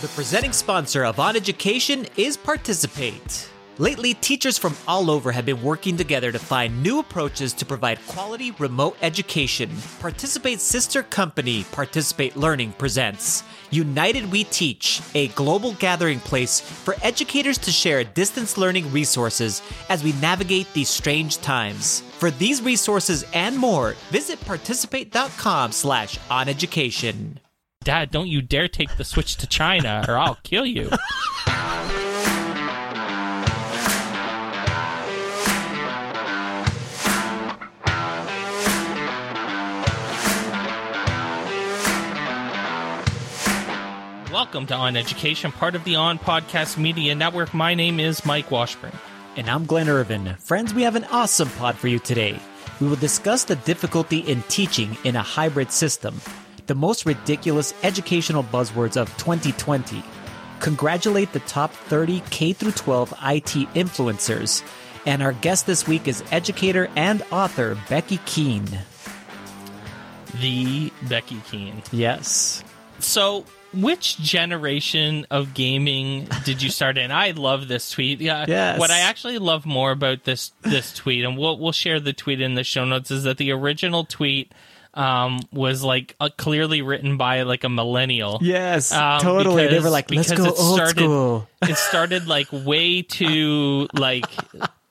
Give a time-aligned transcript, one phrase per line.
[0.00, 3.48] The presenting sponsor of On Education is Participate.
[3.78, 8.04] Lately, teachers from all over have been working together to find new approaches to provide
[8.08, 9.70] quality remote education.
[10.00, 17.56] Participate's sister company, Participate Learning, presents United We Teach, a global gathering place for educators
[17.58, 22.00] to share distance learning resources as we navigate these strange times.
[22.18, 27.38] For these resources and more, visit participate.com slash oneducation.
[27.84, 30.88] Dad, don't you dare take the switch to China or I'll kill you.
[44.32, 47.52] Welcome to On Education, part of the On Podcast Media Network.
[47.52, 48.92] My name is Mike Washburn.
[49.36, 50.36] And I'm Glenn Irvin.
[50.36, 52.38] Friends, we have an awesome pod for you today.
[52.80, 56.20] We will discuss the difficulty in teaching in a hybrid system,
[56.66, 60.02] the most ridiculous educational buzzwords of 2020,
[60.60, 64.62] congratulate the top 30 K 12 IT influencers,
[65.06, 68.80] and our guest this week is educator and author Becky Keene.
[70.40, 71.82] The Becky Keene.
[71.92, 72.64] Yes.
[72.98, 77.12] So, which generation of gaming did you start in?
[77.12, 78.20] I love this tweet.
[78.20, 78.46] Yeah.
[78.48, 78.78] Yes.
[78.78, 82.40] What I actually love more about this this tweet, and we'll we'll share the tweet
[82.40, 84.52] in the show notes, is that the original tweet
[84.94, 88.38] um, was like uh, clearly written by like a millennial.
[88.40, 89.62] Yes, Um, totally.
[89.64, 91.48] they because- were like, let's go it old started- school.
[91.62, 94.26] It started like way too like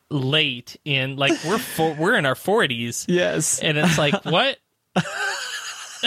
[0.10, 3.60] late in like we're for, we're in our forties, Yes.
[3.60, 4.58] and it's like what.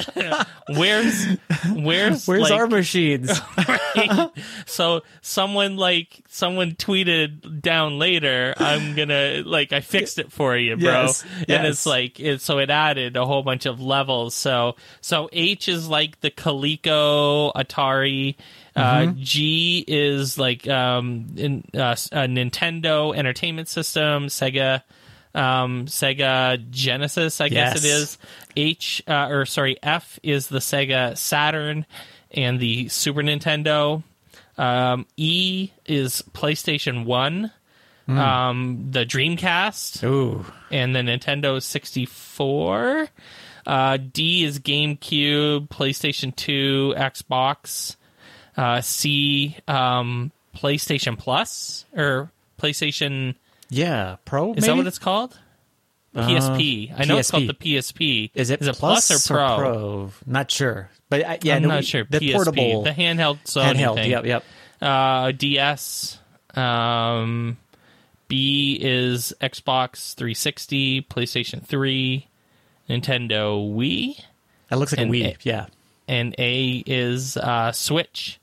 [0.77, 1.27] where's
[1.73, 3.41] where's Where's like, our machines?
[3.69, 4.31] right?
[4.67, 10.77] so someone like someone tweeted down later i'm gonna like i fixed it for you
[10.77, 11.67] bro Yes, and yes.
[11.67, 15.89] it's like it so it added a whole bunch of levels so so h is
[15.89, 18.37] like the coleco atari
[18.77, 19.21] uh, Mm-hmm.
[19.23, 24.83] G is like um, in, uh, a Nintendo Entertainment System, Sega,
[25.37, 27.85] um, Sega Genesis, I guess Yes.
[27.85, 28.19] it is.
[28.57, 31.87] H uh, or sorry, F is the Sega Saturn
[32.33, 34.03] and the Super Nintendo.
[34.59, 37.53] Um, e is PlayStation One,
[38.09, 40.47] um, the Dreamcast, Ooh.
[40.71, 43.09] and the Nintendo 64.
[43.67, 47.97] Uh, D is GameCube, PlayStation 2, Xbox.
[48.57, 53.35] Uh, C, um, PlayStation Plus or PlayStation.
[53.69, 54.55] Yeah, Pro.
[54.55, 55.39] Is that what it's called?
[56.15, 56.95] PSP.
[56.99, 58.31] I know it's called the PSP.
[58.35, 59.57] Is it is it plus, plus, or pro?
[59.59, 60.13] pro?
[60.25, 62.05] Not sure, but I, yeah, I'm no, not we- sure.
[62.09, 63.95] The PSP, portable the handheld Sony handheld.
[63.97, 64.11] thing.
[64.11, 64.45] Yep, yep.
[64.81, 66.19] Uh, DS.
[66.55, 67.59] Um,
[68.29, 72.27] B is Xbox 360, PlayStation 3,
[72.89, 74.19] Nintendo Wii,
[74.71, 75.25] That looks like And a Wii.
[75.35, 75.67] A- yeah.
[76.09, 78.41] and A is uh, Switch,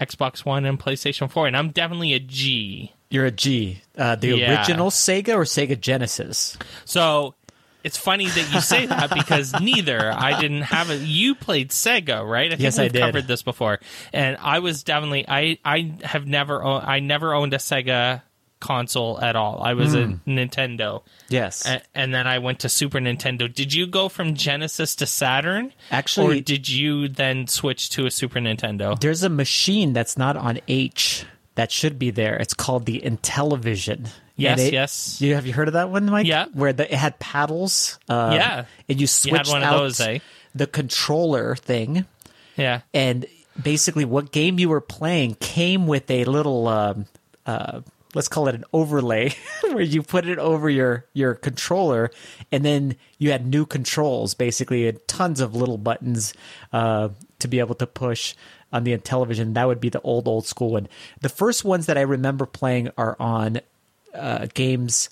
[0.00, 1.46] Xbox One, and PlayStation 4.
[1.46, 2.92] And I'm definitely a G.
[3.12, 3.82] You're a G.
[3.96, 4.58] Uh, the Yeah.
[4.58, 6.56] original Sega or Sega Genesis?
[6.84, 7.34] So
[7.84, 11.02] it's funny that you say that because neither I didn't have it.
[11.02, 12.46] You played Sega, right?
[12.46, 13.00] I think Yes, I we've did.
[13.00, 13.80] covered this before,
[14.12, 18.22] and I was definitely I I have never owned, I never owned a Sega
[18.60, 19.60] console at all.
[19.60, 19.98] I was Hmm.
[19.98, 21.66] a Nintendo, Yes.
[21.66, 23.52] A- and then I went to Super Nintendo.
[23.52, 25.72] Did you go from Genesis to Saturn?
[25.90, 28.98] Actually- or did you then switch to a Super Nintendo?
[29.00, 31.24] There's a machine that's not on H
[31.54, 32.36] that should be there.
[32.36, 34.08] It's called the Intellivision.
[34.36, 35.20] Yes, it- yes.
[35.20, 36.26] You have you heard of that one, Mike?
[36.26, 36.46] Yeah.
[36.54, 37.98] Where the, it had paddles.
[38.08, 38.64] Uh, Yeah.
[38.88, 40.18] And you switched of out those, eh?
[40.54, 42.04] the controller thing,
[42.56, 43.26] Yeah, and
[43.62, 46.68] basically what game you were playing came with a little.
[46.68, 47.06] Um,
[47.46, 47.80] uh,
[48.14, 52.10] let's call it an overlay where you put it over your your controller
[52.52, 56.34] and then you had new controls basically and tons of little buttons
[56.74, 57.08] uh,
[57.42, 58.34] to be able to push
[58.72, 60.88] on the television that would be the old old school one
[61.20, 63.60] the first ones that i remember playing are on
[64.14, 65.10] uh, games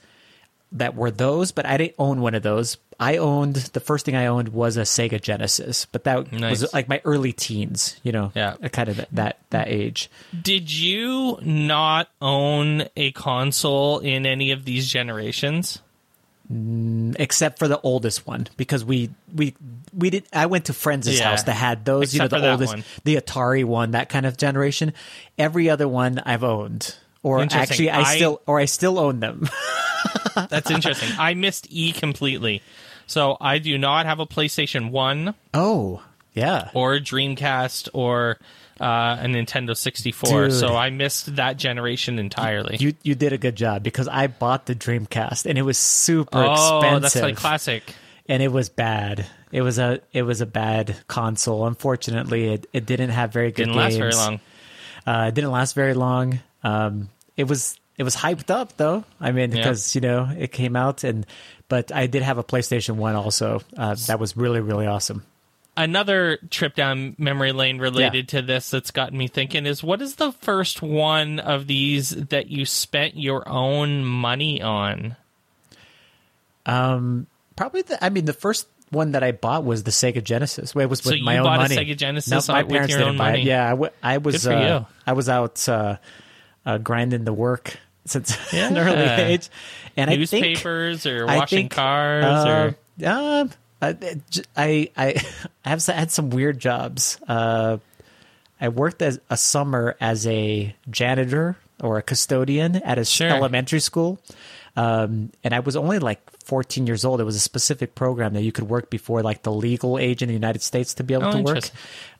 [0.72, 4.14] that were those but i didn't own one of those i owned the first thing
[4.14, 6.60] i owned was a sega genesis but that Nice.
[6.62, 8.56] was like my early teens you know Yeah.
[8.70, 10.08] kind of that that age
[10.40, 15.80] Did you not own a console in any of these generations?
[16.50, 19.54] Mm, except for the oldest one because we we
[19.96, 21.30] we did I went to friends' Yeah.
[21.30, 22.84] house that had those you know Except the oldest one.
[23.04, 24.92] the Atari one that kind of generation
[25.38, 29.48] every other one I've owned or actually I, I- still or I still own them
[30.34, 31.10] That's interesting.
[31.18, 32.62] I missed E completely.
[33.06, 36.02] So I do not have a PlayStation 1 oh
[36.34, 38.38] yeah or Dreamcast or
[38.80, 40.48] uh, a Nintendo 64.
[40.48, 40.52] Dude.
[40.54, 42.76] So I missed that generation entirely.
[42.80, 46.38] you you did a good job because I bought the Dreamcast and it was super
[46.38, 47.94] oh, expensive Oh, that's like classic.
[48.28, 52.86] and it was bad it was a it was a bad console unfortunately it, it
[52.86, 54.40] didn't have very good Didn't last very long.
[55.06, 56.40] Uh, it didn't last very long.
[56.62, 59.04] Um, it was it was hyped up though.
[59.20, 59.58] I mean, Yeah.
[59.58, 61.26] because you know it came out, and
[61.68, 63.60] but I did have a PlayStation One also.
[63.76, 65.24] Uh, that was really really awesome.
[65.82, 70.16] Another trip down memory lane related to this that's gotten me thinking is what is
[70.16, 75.16] the first one of these that you spent your own money on?
[76.66, 78.02] Um, probably the.
[78.04, 80.74] I mean, the first one that I bought was the Sega Genesis.
[80.76, 81.76] It was So with you my own bought a money.
[81.76, 83.42] Sega Genesis No, my parents your didn't own buy money?
[83.42, 83.46] it.
[83.46, 84.46] Yeah, I, w- I was.
[84.46, 84.84] Uh.
[85.06, 85.96] I was out uh,
[86.66, 88.68] uh, grinding the work since Yeah.
[88.68, 88.98] an early
[89.32, 89.48] age,
[89.96, 92.72] and I think Newspapers or washing think, cars uh,
[93.02, 93.50] or um,
[93.82, 93.96] I,
[94.56, 95.14] I I
[95.64, 97.18] I have had some weird jobs.
[97.26, 97.78] Uh,
[98.60, 103.28] I worked as a summer as a janitor or a custodian at a Sure.
[103.30, 104.20] elementary school,
[104.76, 107.20] um, and I was only like 14 years old.
[107.20, 110.28] It was a specific program that you could work before like the legal age in
[110.28, 111.70] the United States to be able Oh, to work.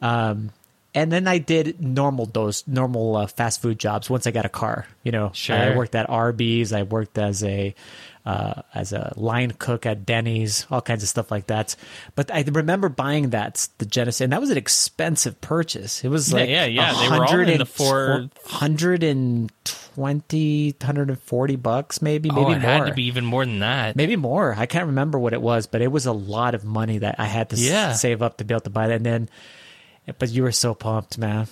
[0.00, 0.50] Um,
[0.94, 4.48] and then I did normal those normal uh, fast food jobs once I got a
[4.48, 4.86] car.
[5.04, 5.56] You know, Sure.
[5.56, 6.72] I worked at Arby's.
[6.72, 7.74] I worked as a
[8.30, 11.74] uh, as a line cook at Denny's, all kinds of stuff like that.
[12.14, 16.04] But I remember buying that the Genesis, and that was an expensive purchase.
[16.04, 16.92] It was like yeah, yeah.
[16.92, 22.70] They were all in the four- 120, 140 bucks, maybe, maybe oh, it more.
[22.70, 23.96] had to be even more than that.
[23.96, 24.54] Maybe more.
[24.56, 27.24] I can't remember what it was, but it was a lot of money that I
[27.24, 28.96] had to s- save up to be able to buy that.
[28.96, 29.28] And then,
[30.18, 31.48] but you were so pumped, man.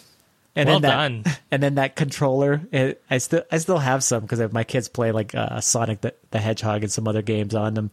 [0.58, 1.36] And Well then that, done.
[1.52, 5.12] And then that controller, it, I still I still have some because my kids play
[5.12, 7.90] like uh, Sonic the, the Hedgehog and some other games on them,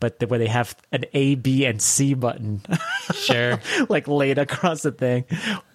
[0.00, 2.60] but the, where they have an A, B, and C button
[3.14, 3.60] Sure.
[3.88, 5.24] like laid across the thing,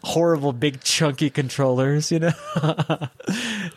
[0.03, 2.33] horrible big chunky controllers, you know.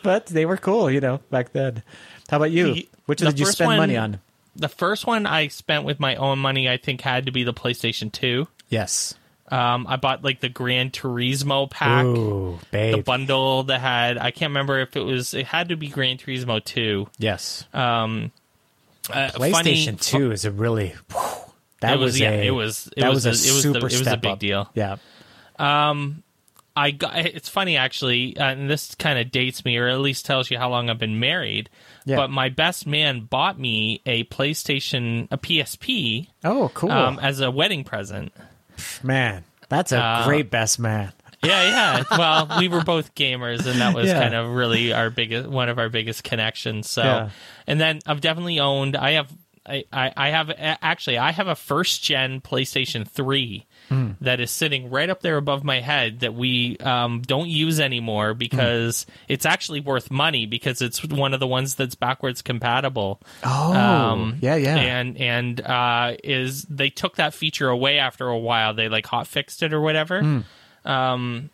[0.03, 1.83] but they were cool, you know, back then.
[2.29, 2.73] How about you?
[2.73, 4.19] The- Which did you spend one- money on?
[4.55, 7.53] the first one I spent with my own money, I think, had to be the
[7.53, 8.47] PlayStation 2.
[8.69, 9.13] Yes.
[9.49, 14.49] Um, I bought like the Gran Turismo pack, Ooh, the bundle that had, I can't
[14.49, 17.07] remember if it was, it had to be Gran Turismo 2.
[17.17, 17.65] yes.
[17.73, 18.31] Um,
[19.09, 21.19] uh, PlayStation funny, Two is a really whew,
[21.79, 23.53] that It was, was, yeah, a it was- it that was was, a- a it
[23.55, 24.39] was the- super it was a big up.
[24.39, 24.69] deal.
[24.73, 24.97] Yeah.
[26.75, 27.17] I got.
[27.17, 30.59] It's funny actually, uh, and this kind of dates me, or at least tells you
[30.59, 31.71] how long I've been married.
[32.05, 32.17] Yeah.
[32.17, 37.49] But my best man bought me a PlayStation, a PSP, Oh, cool, um, as a
[37.49, 38.31] wedding present.
[39.03, 39.43] Man.
[39.69, 41.11] That's a uh, great best man.
[41.43, 41.63] Yeah,
[42.09, 42.17] yeah.
[42.17, 44.19] Well, we were both gamers, and that was Yeah.
[44.19, 46.89] kind of really our biggest, one of our biggest connections.
[46.89, 47.29] So, Yeah.
[47.67, 48.95] and then I've definitely owned.
[48.97, 49.31] I have.
[49.69, 54.11] I, I, I have actually I have a first gen PlayStation 3 Hmm.
[54.19, 58.33] that is sitting right up there above my head that we um, don't use anymore
[58.33, 63.21] because it's actually worth money because it's one of the ones that's backwards compatible.
[63.43, 64.75] Oh, Um, yeah, yeah.
[64.75, 68.73] and and uh, is they took that feature away after a while.
[68.73, 70.21] They like hot fixed it or whatever.
[70.21, 70.39] Hmm.
[70.83, 71.49] Um,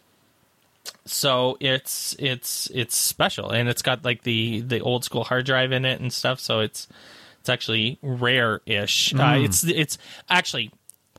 [1.05, 5.71] so it's it's it's special, and it's got like the the old school hard drive
[5.71, 6.39] in it and stuff.
[6.39, 6.87] So it's
[7.39, 9.13] it's actually rare ish.
[9.13, 9.43] Uh, Hmm.
[9.45, 9.97] it's it's
[10.29, 10.71] actually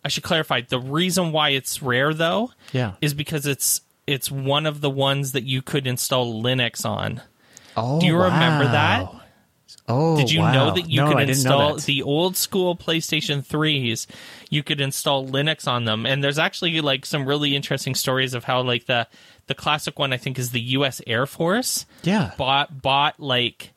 [0.04, 2.50] I should clarify the reason why it's rare though.
[2.72, 2.92] Yeah.
[3.00, 7.22] is because it's it's one of the ones that you could install Linux on.
[7.76, 9.08] oh, Do you remember that?
[9.88, 10.52] Oh, Did you wow.
[10.52, 14.06] know that you no, could install the old school PlayStation 3s?
[14.50, 16.06] You could install Linux on them.
[16.06, 19.08] And there's actually like some really interesting stories of how like the
[19.46, 22.32] the classic one I think is the US Air Force Yeah.
[22.38, 23.72] bought bought like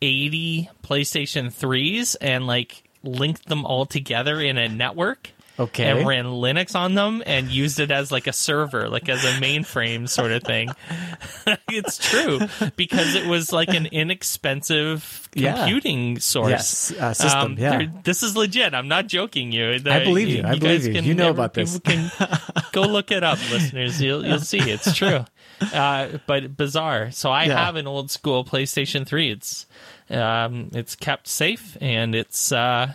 [0.00, 5.30] 80 PlayStation 3s and like linked them all together in a network.
[5.58, 5.90] Okay.
[5.90, 9.32] And ran Linux on them and used it as like a server, like as a
[9.40, 10.68] mainframe sort of thing.
[11.68, 12.38] it's true
[12.76, 15.56] because it was like an inexpensive Yeah.
[15.56, 16.50] computing source.
[16.50, 17.86] Yes, uh, system, Um, yeah.
[18.04, 18.72] this is legit.
[18.74, 19.72] I'm not joking you.
[19.84, 20.42] I believe you.
[20.44, 20.92] I believe you.
[20.94, 21.78] can- You know about this.
[21.80, 22.10] Can
[22.72, 24.00] go look it up, listeners.
[24.00, 25.24] You'll you'll see it's true.
[25.74, 27.10] Uh, but bizarre.
[27.10, 27.64] So I Yeah.
[27.64, 29.30] have an old school PlayStation 3.
[29.32, 29.66] It's
[30.08, 32.92] um, it's kept safe and it's uh,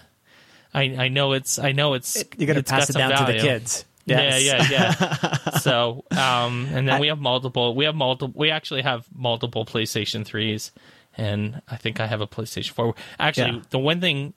[0.74, 3.39] I I know it's I know it's You're gonna it's pass it down to the
[3.39, 3.86] kids.
[4.06, 4.44] Yes.
[4.44, 5.50] Yeah, yeah, yeah.
[5.60, 7.74] so, um, and then we have multiple.
[7.74, 8.34] We have multiple.
[8.38, 10.72] We actually have multiple PlayStation threes,
[11.18, 12.96] and I think I have a PlayStation four.
[13.18, 13.62] Actually, Yeah.
[13.70, 14.34] the one thing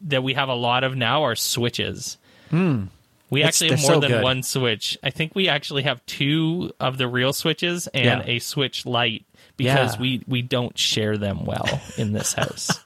[0.00, 2.16] that we have a lot of now are switches.
[2.50, 2.84] We Hmm.
[3.30, 4.22] It's- actually have more so than good.
[4.24, 4.98] one switch.
[5.04, 8.22] I think we actually have two of the real switches and Yeah.
[8.34, 9.24] a switch light
[9.56, 10.00] because Yeah.
[10.00, 12.70] we we don't share them well in this house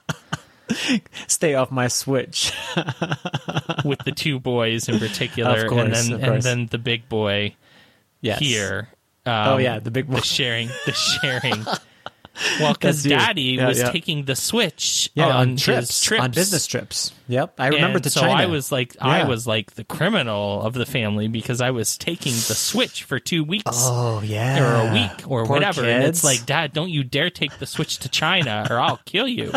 [1.27, 2.51] Stay off my switch.
[3.85, 7.55] with the two boys in particular, Of course, and then and then the big boy
[8.21, 8.39] yes.
[8.39, 8.89] here.
[9.25, 10.15] Oh Um, yeah, the big one.
[10.17, 11.63] the sharing the sharing
[12.59, 13.91] Well, because Daddy Yeah, was yeah.
[13.91, 17.11] taking the Switch Yeah, on, on, his trips, trips, on business trips.
[17.27, 18.33] Yep, I remember And to so China.
[18.43, 22.31] I was like, I was like the criminal of the family because I was taking
[22.33, 23.65] the Switch for two weeks.
[23.67, 25.83] oh yeah, or a week or Poor whatever.
[25.83, 29.27] And it's like, Dad, don't you dare take the Switch to China or I'll kill
[29.27, 29.51] you.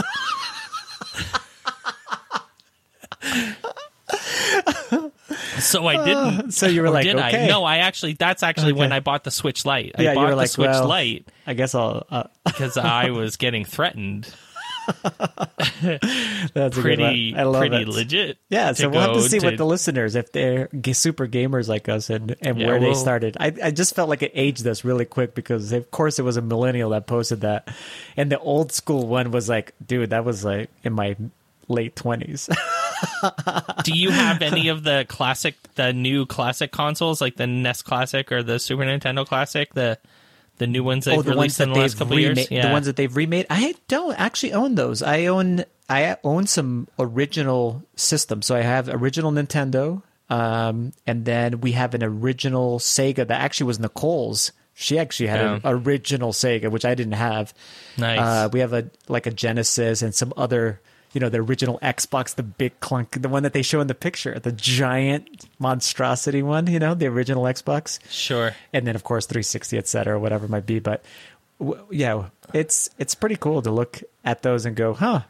[5.59, 6.51] So I didn't.
[6.53, 7.45] So you were like, did okay.
[7.45, 7.49] I?
[7.49, 9.93] No, I actually, that's actually when I bought the Switch Lite.
[9.99, 12.07] I Yeah, you bought were the like, Switch well- Lite I guess I'll.
[12.11, 14.33] Uh, because I was getting threatened.
[15.03, 17.35] that's a Pretty.
[17.35, 17.89] I love pretty it.
[17.89, 18.39] legit.
[18.51, 21.89] Yeah, so we'll have to see to- what the listeners, if they're super gamers like
[21.89, 23.37] us, and, and Yeah, where they started.
[23.41, 26.37] I, I just felt like it aged us really quick because, of course, it was
[26.37, 27.69] a millennial that posted that,
[28.17, 31.17] and the old school one was like, dude, that was like in my
[31.69, 32.49] late twenties.
[33.85, 38.31] Do you have any of the classic, the new classic consoles, like the NES Classic
[38.31, 39.99] or the Super Nintendo Classic, the
[40.59, 42.65] the new ones they've oh, the ones that in the last they've couple remade, years?
[42.65, 43.47] the ones that they've remade.
[43.51, 45.03] I don't actually own those.
[45.03, 48.47] I own I own some original systems.
[48.47, 53.67] So I have original Nintendo, um, and then we have an original Sega that actually
[53.67, 54.53] was Nicole's.
[54.77, 57.55] She actually had an original Sega, which I didn't have.
[57.97, 58.19] Nice.
[58.19, 60.81] Uh, we have a like a Genesis and some other,
[61.15, 63.95] you know, the original Xbox, the big clunk, the one that they show in the
[63.95, 66.67] picture, the giant monstrosity one.
[66.67, 68.55] You know, the original Xbox Sure.
[68.73, 71.03] and then of course 360 et cetera whatever it might be but
[71.59, 75.21] w- yeah it's it's pretty cool to look at those and go huh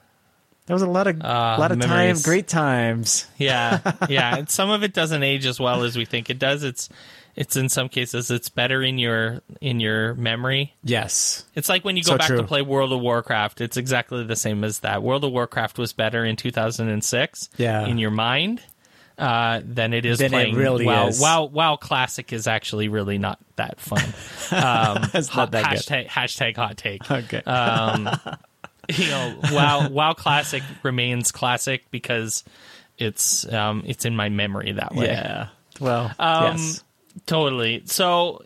[0.67, 4.37] that was a lot of Ah, lot of time great times Yeah, yeah.
[4.39, 6.63] And some of it doesn't age as well as we think it does.
[6.65, 6.89] It's
[7.37, 10.75] it's in some cases it's better in your in your memory.
[10.83, 12.37] yes It's like when you go So back true.
[12.39, 13.61] to play World of Warcraft.
[13.61, 15.03] It's exactly the same as that.
[15.03, 17.87] World of Warcraft was better in 2006 Yeah.
[17.87, 18.61] in your mind
[19.17, 21.07] uh, than it is Than it playing really WoW.
[21.09, 21.21] is.
[21.21, 21.45] WoW.
[21.45, 24.03] WoW Classic is actually really not that fun.
[24.53, 25.79] Um, It's not that good.
[25.81, 27.11] hashtag, hashtag hot take.
[27.11, 28.09] okay Um,
[28.89, 32.45] you know, WoW WoW Classic remains classic because
[32.99, 35.07] it's um, it's in my memory that way.
[35.07, 35.49] yeah
[35.81, 36.85] well Um, yes
[37.27, 37.83] Totally.
[37.87, 38.43] So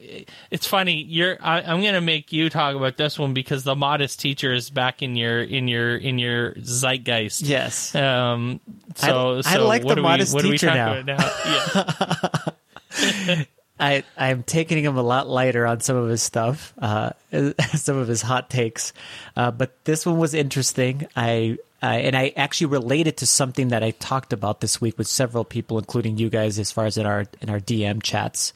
[0.50, 1.02] it's funny.
[1.02, 1.38] You're.
[1.40, 4.70] I, I'm going to make you talk about this one because the modest teacher is
[4.70, 7.42] back in your in your in your zeitgeist.
[7.42, 8.60] yes Um.
[8.94, 11.00] So I so like what the modest we teacher now.
[11.02, 11.16] now?
[11.46, 13.44] Yeah.
[13.80, 17.10] I I'm taking him a lot lighter on some of his stuff, uh,
[17.74, 18.92] some of his hot takes,
[19.36, 21.06] uh, but this one was interesting.
[21.16, 25.06] I, I and I actually related to something that I talked about this week with
[25.06, 28.52] several people, including you guys, as far as in our in our DM chats.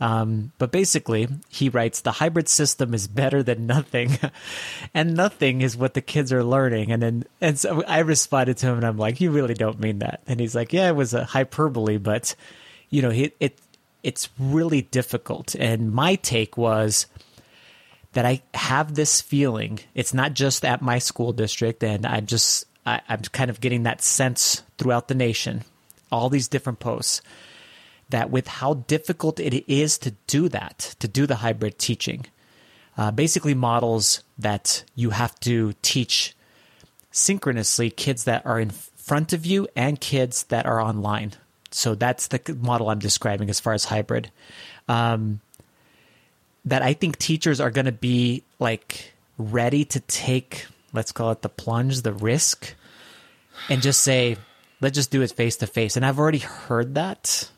[0.00, 4.18] Um, but basically, he writes the hybrid system is better than nothing,
[4.94, 6.90] and nothing is what the kids are learning.
[6.90, 10.00] And then and so I responded to him, and I'm like, you really don't mean
[10.00, 10.22] that?
[10.26, 12.34] And he's like, yeah, it was a hyperbole, but
[12.90, 13.56] you know, he, it
[14.02, 15.54] it's really difficult.
[15.54, 17.06] And my take was
[18.14, 19.80] that I have this feeling.
[19.94, 23.84] It's not just at my school district, and I'm just I, I'm kind of getting
[23.84, 25.62] that sense throughout the nation,
[26.10, 27.22] all these different posts,
[28.10, 32.26] that with how difficult it is to do that, to do the hybrid teaching,
[32.96, 36.36] uh, basically models that you have to teach
[37.10, 41.32] synchronously kids that are in front of you and kids that are online.
[41.70, 44.30] So that's the model I'm describing as far as hybrid.
[44.88, 45.40] Um,
[46.64, 51.42] that I think teachers are going to be like ready to take, let's call it
[51.42, 52.74] the plunge, the risk,
[53.68, 54.36] and just say,
[54.80, 55.96] let's just do it face to face.
[55.96, 57.50] And I've already heard that,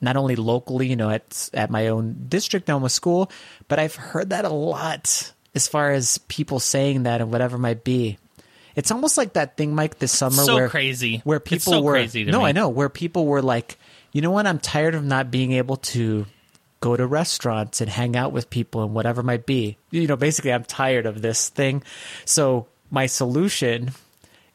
[0.00, 3.30] not only locally, you know, at at my own district, Elma school,
[3.66, 7.84] but I've heard that a lot as far as people saying that and whatever might
[7.84, 8.18] be.
[8.76, 11.20] It's almost like that thing, Mike, this summer so where crazy.
[11.24, 12.44] where It's people so were crazy to no, me.
[12.44, 13.76] I know where people were like,
[14.12, 14.46] you know what?
[14.46, 16.26] I'm tired of not being able to
[16.80, 19.76] go to restaurants and hang out with people and whatever might be.
[19.90, 21.82] You know, basically, I'm tired of this thing.
[22.24, 23.90] So my solution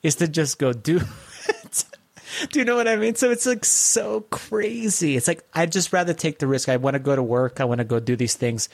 [0.01, 1.01] is to just go do
[1.47, 1.85] it.
[2.51, 3.13] Do you know what I mean?
[3.15, 5.15] So it's like so crazy.
[5.15, 6.67] It's like I'd just rather take the risk.
[6.67, 7.61] I want to go to work.
[7.61, 8.69] I want to go do these things,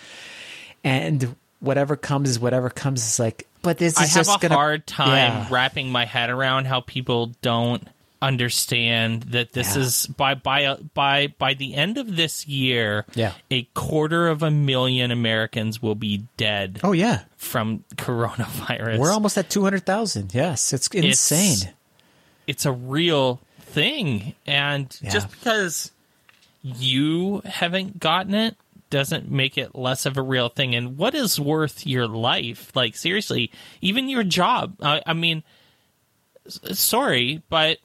[0.83, 3.03] and whatever comes is whatever comes.
[3.05, 5.47] Is like, but this is I have just a gonna, hard time Yeah.
[5.51, 7.85] wrapping my head around how people don't
[8.21, 9.81] understand that this Yeah.
[9.83, 13.33] is by by uh, by by the end of this year Yeah.
[13.49, 18.97] a quarter of a million Americans will be dead Oh yeah, from coronavirus.
[18.99, 20.33] we're almost at two hundred thousand.
[20.33, 21.73] Yes, it's insane.
[22.45, 25.09] it's a real thing and Yeah.
[25.11, 25.91] just because
[26.63, 28.55] you haven't gotten it
[28.89, 32.95] doesn't make it less of a real thing and what is worth your life like
[32.97, 35.43] seriously even your job i, I mean
[36.73, 37.77] sorry but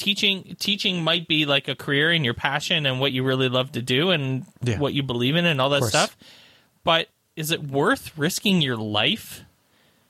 [0.00, 3.70] teaching teaching might be like a career and your passion and what you really love
[3.72, 4.78] to do and Yeah.
[4.78, 6.16] what you believe in and all that stuff
[6.84, 9.42] but is it worth risking your life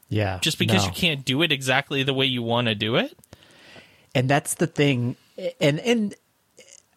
[0.09, 0.39] Yeah.
[0.41, 0.89] just because no.
[0.89, 3.17] you can't do it exactly the way you want to do it?
[4.15, 5.15] and that's the thing
[5.61, 6.15] and and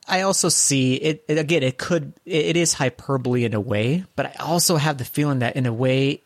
[0.07, 4.25] i also see it, it again it could it is hyperbole in a way but
[4.25, 6.21] i also have the feeling that in a way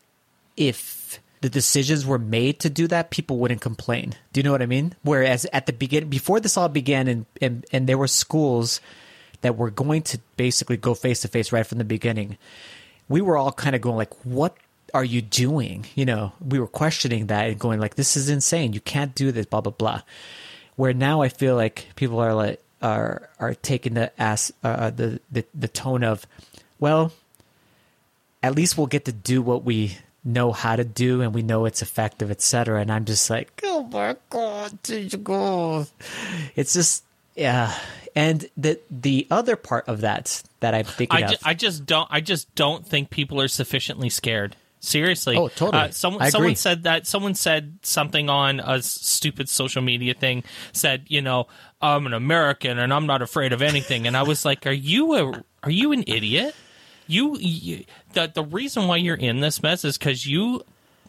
[0.56, 0.97] if
[1.40, 4.14] the decisions were made to do that people wouldn't complain.
[4.32, 4.94] Do you know what i mean?
[5.02, 8.80] Whereas at the beginning before this all began and and, and there were schools
[9.40, 12.38] that were going to basically go face to face right from the beginning
[13.08, 14.56] we were all kind of going like what
[14.94, 15.86] are you doing?
[15.94, 18.72] You know we were questioning that and going like this is insane.
[18.72, 20.02] You can't do this blah blah blah.
[20.76, 25.20] Where now I feel like people are like are are taking the ass uh, the,
[25.30, 26.26] the the tone of,
[26.78, 27.12] well,
[28.42, 31.64] at least we'll get to do what we know how to do and we know
[31.64, 32.80] it's effective, etc.
[32.80, 35.86] And I'm just like, oh my god, did you go?
[36.54, 37.04] It's just
[37.34, 37.74] yeah.
[38.14, 41.86] And the the other part of that that I'm thinking I, of, ju- I just
[41.86, 44.56] don't I just don't think people are sufficiently scared.
[44.80, 45.36] Seriously.
[45.36, 45.84] Oh, totally.
[45.84, 50.44] Uh, someone I someone said that someone said something on a stupid social media thing
[50.72, 51.48] said, you know,
[51.82, 55.14] I'm an American and I'm not afraid of anything and I was like, are you
[55.14, 56.54] a are you an idiot?
[57.08, 60.62] You, you the the reason why you're in this mess is cuz you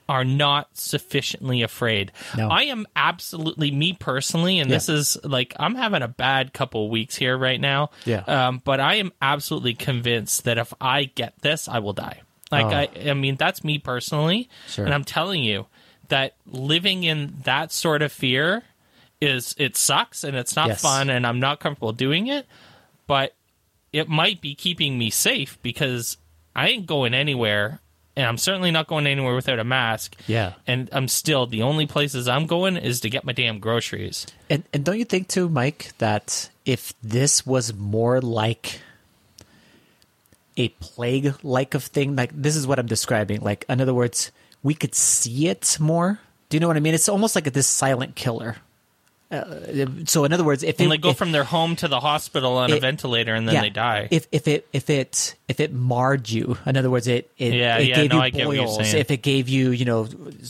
[0.08, 2.12] are not sufficiently afraid.
[2.36, 2.50] No.
[2.50, 4.78] I am absolutely me personally, and Yeah.
[4.78, 7.92] this is like I'm having a bad couple weeks here right now.
[8.06, 8.22] Yeah.
[8.22, 12.22] Um, but I am absolutely convinced that if I get this, I will die.
[12.52, 12.70] Like Oh.
[13.08, 14.84] I, I mean, that's me personally, Sure.
[14.86, 15.68] and I'm telling you
[16.08, 18.64] that living in that sort of fear
[19.22, 20.82] is it sucks and it's not Yes.
[20.82, 22.48] fun, and I'm not comfortable doing it.
[23.06, 23.36] But
[23.92, 26.18] it might be keeping me safe because
[26.56, 27.80] I ain't going anywhere,
[28.16, 30.16] and I'm certainly not going anywhere without a mask.
[30.28, 30.54] Yeah.
[30.68, 34.28] and I'm still the only places I'm going is to get my damn groceries.
[34.50, 38.82] And and don't you think too, Mike, that if this was more like
[40.58, 43.42] a plague like of thing, like this is what I'm describing.
[43.42, 44.32] Like in other words,
[44.62, 46.20] we could see it more.
[46.50, 46.94] Do you know what I mean?
[46.94, 48.58] It's almost like this silent killer.
[49.32, 52.00] Uh, so in other words, if it, they go if, from their home to the
[52.00, 54.08] hospital on a ventilator, and then yeah, they die.
[54.10, 57.78] If if it if it if it marred you, in other words, it it, Yeah,
[57.78, 58.80] it yeah, gave no, you I boils.
[58.94, 60.06] If it gave you, you know,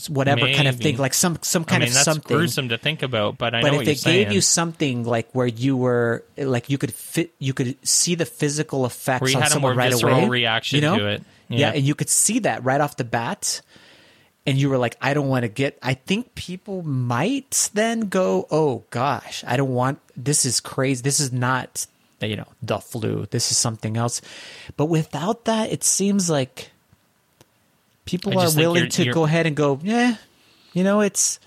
[0.08, 2.78] whatever kind of thing, like some some I kind mean, of that's something gruesome to
[2.78, 4.24] think about, but I but know if what you're it saying.
[4.24, 8.24] gave you something like where you were like you could fit you could see the
[8.24, 10.98] physical effects Where you on had a someone more right away reaction you know?
[10.98, 11.22] to it.
[11.48, 11.58] yeah.
[11.58, 11.72] Yeah.
[11.72, 13.60] and you could see that right off the bat
[14.46, 18.46] and you were like i don't want to get i think people might then go
[18.50, 21.86] oh gosh i don't want this is crazy this is not
[22.20, 24.20] you know the flu this is something else
[24.76, 26.70] but without that it seems like
[28.04, 30.16] people are willing you're- to you're- go ahead and go yeah
[30.72, 31.38] you know it's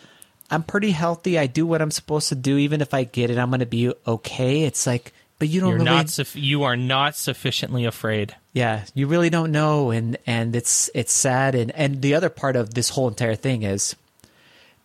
[0.51, 3.37] i'm pretty healthy i do what i'm supposed to do even if i get it
[3.37, 6.09] i'm going to be okay it's like but you don't You're really not.
[6.09, 8.33] Suf- you are not sufficiently afraid.
[8.53, 12.55] Yeah you really don't know and and it's it's sad and and the other part
[12.55, 13.95] of this whole entire thing is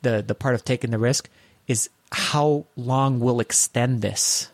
[0.03, 1.29] the the part of taking the risk
[1.67, 4.51] is how long we'll extend this.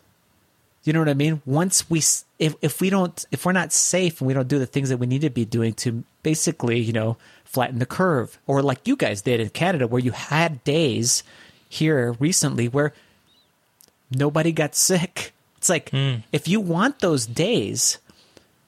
[0.83, 1.41] You know what i mean?
[1.45, 1.99] Once we
[2.37, 4.97] if if we don't if we're not safe and we don't do the things that
[4.97, 8.95] we need to be doing to basically you know flatten the curve or like you
[8.95, 11.23] guys did in canada where you had days
[11.69, 12.93] here recently where
[14.11, 15.31] nobody got sick.
[15.57, 16.15] It's like Hmm.
[16.31, 17.97] if you want those days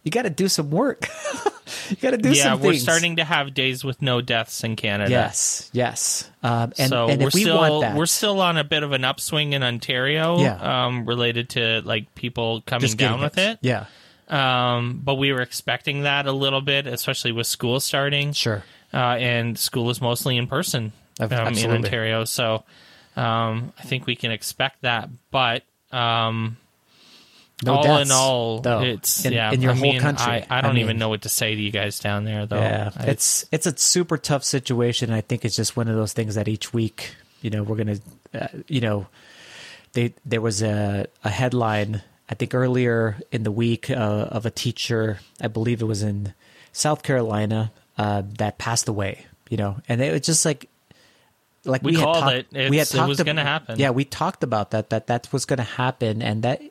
[0.07, 1.05] you got to do some work
[1.89, 4.21] you got to do yeah, some Yeah, we're things starting to have days with no
[4.21, 5.11] deaths in Canada.
[5.11, 8.57] yes yes um, and, so and we're if we still want that we're still on
[8.57, 10.85] a bit of an upswing in Ontario, Yeah.
[10.85, 13.59] um, related to like people coming down with it.
[13.61, 13.85] yeah
[14.29, 18.33] Um, but we were expecting that a little bit, especially with school starting.
[18.33, 21.71] sure uh, and school is mostly in person um, in.
[21.71, 22.23] Ontario.
[22.25, 22.63] So
[23.17, 25.09] um, I think we can expect that.
[25.31, 26.57] But um,
[27.63, 29.51] no all deaths, in all, though, it's in, yeah.
[29.51, 31.55] in your I whole mean, country I, I don't mean, even know what to say
[31.55, 32.59] to you guys down there, though.
[32.59, 35.11] Yeah, I- it's it's a super tough situation.
[35.11, 37.97] I think it's just one of those things that each week, you know, we're gonna,
[38.33, 39.07] uh, you know,
[39.93, 44.51] they there was a a headline I think earlier in the week uh, of a
[44.51, 46.33] teacher, I believe it was in
[46.73, 49.25] South Carolina, uh, that passed away.
[49.49, 50.69] You know, and it was just like.
[51.65, 52.47] Like We had called talked- it.
[52.69, 53.77] we had It's- it was gonna happen.
[53.77, 54.89] Yeah, we talked about that.
[54.89, 56.61] That that was going to happen, and that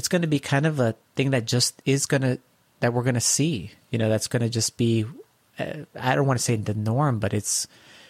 [0.00, 2.38] it's going to be kind of a thing that just is going to
[2.80, 3.72] that we're going to see.
[3.90, 5.04] You know, that's going to just be.
[5.58, 7.66] Uh, I don't want to say the norm, but it's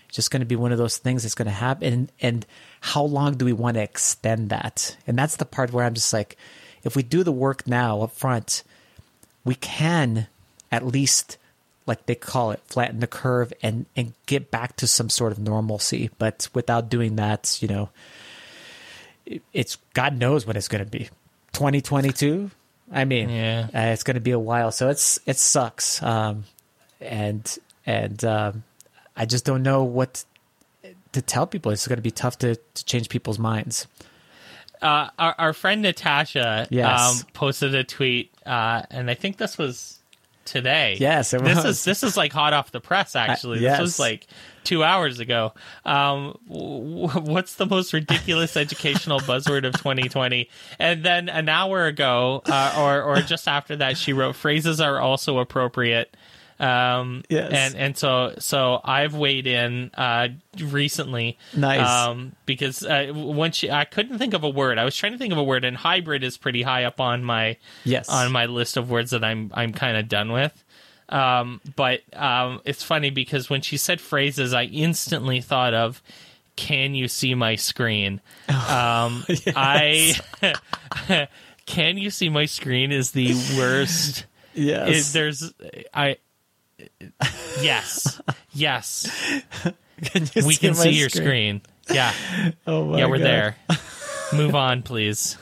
[0.09, 1.93] just going to be one of those things that's going to happen.
[1.93, 2.47] And, and
[2.81, 4.97] how long do we want to extend that?
[5.05, 6.37] And that's the part where I'm just like,
[6.85, 8.63] if we do the work now up front,
[9.45, 10.29] we can
[10.71, 11.39] at least
[11.87, 15.41] like they call it flatten the curve and and get back to some sort of
[15.41, 17.89] normalcy but without doing that you know
[19.53, 21.09] it's god knows when it's going to be
[21.53, 22.51] 2022
[22.93, 23.67] i mean Yeah.
[23.75, 26.45] uh, it's going to be a while so it's it sucks um
[27.01, 28.63] and and um,
[29.17, 30.23] I just don't know what
[31.13, 31.73] to tell people.
[31.73, 33.87] It's going to be tough to, to change people's minds.
[34.83, 37.21] Uh, our, our friend Natasha Yes.
[37.23, 39.99] um, posted a tweet, uh, and I think this was
[40.51, 40.97] today.
[40.99, 41.65] Yes, it this was.
[41.65, 43.15] is this is like hot off the press.
[43.15, 43.79] Actually, yes.
[43.79, 44.27] this was like
[44.65, 45.55] two hours ago.
[45.85, 50.49] Um, w- what's the most ridiculous educational buzzword of 2020?
[50.79, 54.99] And then an hour ago, uh, or or just after that, she wrote phrases are
[54.99, 56.17] also appropriate.
[56.61, 57.51] Um, Yes.
[57.53, 60.29] and and so so I've weighed in uh,
[60.61, 61.87] recently, Nice.
[61.89, 64.79] um, because uh, once I couldn't think of a word.
[64.79, 67.25] I was trying to think of a word, and hybrid is pretty high up on
[67.25, 68.09] my Yes.
[68.11, 70.63] on my list of words that I'm I'm kind of done with.
[71.09, 76.03] Um, but um, it's funny because when she said phrases, I instantly thought of
[76.57, 79.25] "Can you see my screen?" Um,
[79.57, 80.15] I
[81.67, 84.27] "Can you see my screen?" is the worst.
[84.55, 85.13] Yes.
[85.13, 85.53] there's
[85.95, 86.19] I.
[87.61, 88.21] Yes,
[88.53, 89.11] yes,
[90.03, 91.61] Can you we see can see your screen.
[91.91, 92.13] Yeah,
[92.67, 93.27] Oh my yeah, we're God.
[93.27, 93.57] there.
[94.33, 95.37] Move on, please.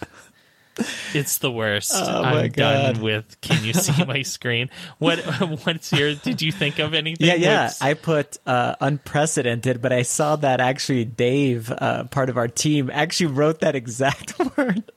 [1.15, 1.93] It's the worst.
[1.95, 2.95] Oh my I'm God.
[2.95, 3.41] done with.
[3.41, 4.71] Can you see my screen?
[4.99, 5.19] What?
[5.65, 6.15] What's your?
[6.15, 7.27] Did you think of anything?
[7.27, 7.73] Yeah, yeah.
[7.81, 12.91] I put uh, unprecedented, but I saw that actually Dave, uh, part of our team,
[12.93, 14.91] actually wrote that exact word.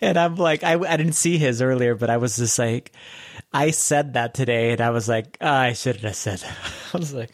[0.00, 2.92] and I'm like, I, I didn't see his earlier, but I was just like,
[3.52, 6.56] I said that today, and I was like, "Ah, I shouldn't have said that.
[6.94, 7.30] I was like,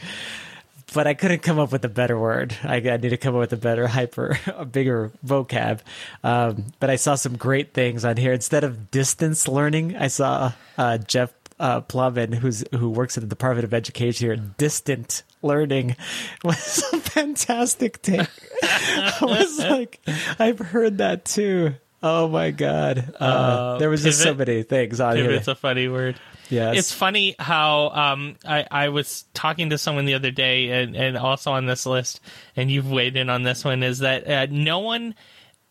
[0.95, 2.57] but I couldn't come up with a better word.
[2.63, 5.81] I, I need to come up with a better hyper, a bigger vocab.
[6.23, 8.33] Um, but I saw some great things on here.
[8.33, 13.29] Instead of distance learning, I saw uh, Jeff uh, Plovin, who's who works at the
[13.29, 14.37] Department of Education here.
[14.37, 15.97] Distant learning
[16.45, 18.29] was a fantastic take.
[18.63, 20.01] I was like,
[20.39, 21.75] I've heard that too.
[22.03, 23.15] Oh my god!
[23.19, 25.27] Uh, Uh, there was just so many things on here.
[25.29, 26.17] Pivot's a funny word.
[26.49, 26.79] Yes.
[26.79, 31.17] It's funny how um, I, I was talking to someone the other day, and, and
[31.17, 32.21] also on this list,
[32.55, 35.15] and you've weighed in on this one, is that uh, no one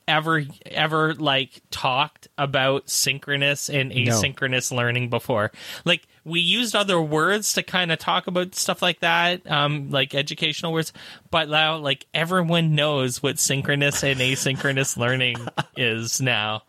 [0.08, 5.52] ever ever like talked about synchronous and asynchronous learning before.
[5.84, 10.14] Like we used other words to kind of talk about stuff like that, um, like
[10.14, 10.94] educational words,
[11.32, 15.38] but now like everyone knows what synchronous and asynchronous learning
[15.78, 16.64] is now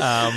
[0.00, 0.34] um,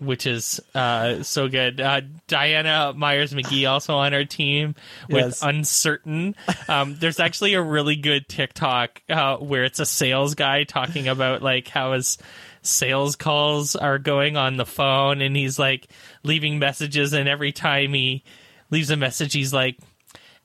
[0.00, 1.80] which is uh, so good.
[1.80, 4.74] Uh, Diana Myers McGee also on our team
[5.08, 5.42] with Yes.
[5.42, 6.34] uncertain.
[6.68, 11.42] Um, there's actually a really good TikTok uh, where it's a sales guy talking about
[11.42, 12.18] like how his
[12.62, 15.88] sales calls are going on the phone, and he's like
[16.22, 18.22] leaving messages, and every time he
[18.70, 19.78] leaves a message, he's like.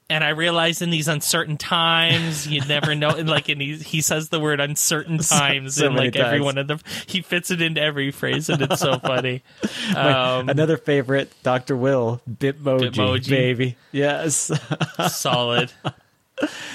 [0.10, 3.10] And I realize in these uncertain times, you never know.
[3.10, 6.38] And like, and he, he says the word uncertain times so in many like every
[6.38, 6.46] times.
[6.46, 6.80] one of them.
[7.08, 9.43] He fits it into every phrase, and it's so funny.
[9.96, 11.76] Um, Another favorite, Dr.
[11.76, 13.30] Will, Bitmoji, Bitmoji.
[13.30, 13.76] baby.
[13.91, 14.52] Yes.
[15.12, 15.72] solid.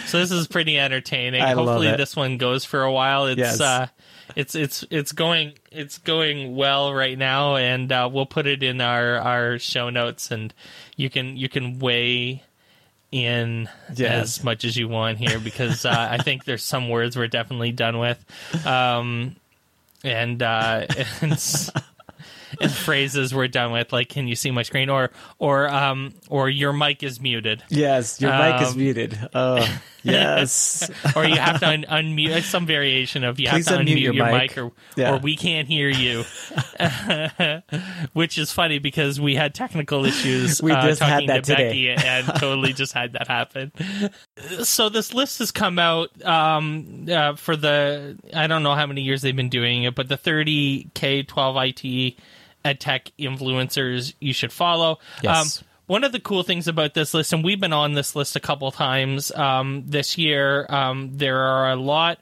[0.07, 1.41] So this is pretty entertaining.
[1.41, 3.27] I Hopefully this one goes for a while.
[3.27, 3.61] It's Yes.
[3.61, 3.87] uh
[4.35, 8.81] it's it's it's going it's going well right now and uh, we'll put it in
[8.81, 10.53] our our show notes and
[10.97, 12.43] you can you can weigh
[13.13, 14.39] in Yes.
[14.39, 17.71] as much as you want here because uh, I think there's some words we're definitely
[17.71, 18.25] done with.
[18.67, 19.37] Um
[20.03, 20.87] and uh
[21.21, 21.71] and,
[22.61, 26.49] and phrases we're done with like can you see my screen or or um or
[26.51, 28.21] your mic is muted yes.
[28.21, 29.19] Your mic is Um, muted.
[29.35, 30.91] Oh, yes.
[31.17, 34.01] or you have to un- unmute some variation of you Please have to unmute unmute
[34.01, 34.57] your your, mic.
[34.57, 35.15] mic, or, Yeah.
[35.15, 36.25] or we can't hear you
[38.13, 41.69] which is funny because we had technical issues We uh, just had that to today.
[41.69, 43.73] Becky and totally just had that happen
[44.63, 49.03] so this list has come out um, uh, for the I don't know how many
[49.03, 52.15] years they've been doing it but the 30k 12 IT
[52.65, 55.59] ed tech influencers you should follow Yes.
[55.63, 58.37] um, one of the cool things about this list, and we've been on this list
[58.37, 62.19] a couple times um, this year, um, there are a lot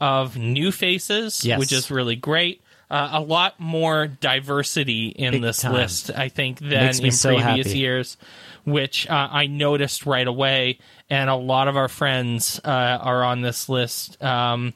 [0.00, 1.58] of new faces, Yes.
[1.58, 2.62] which is really great.
[2.90, 5.72] Uh, a lot more diversity in Big this time.
[5.72, 8.18] list, I think, than in previous years,
[8.64, 10.78] which uh, I noticed right away.
[11.08, 14.22] And a lot of our friends uh, are on this list.
[14.22, 14.74] Um,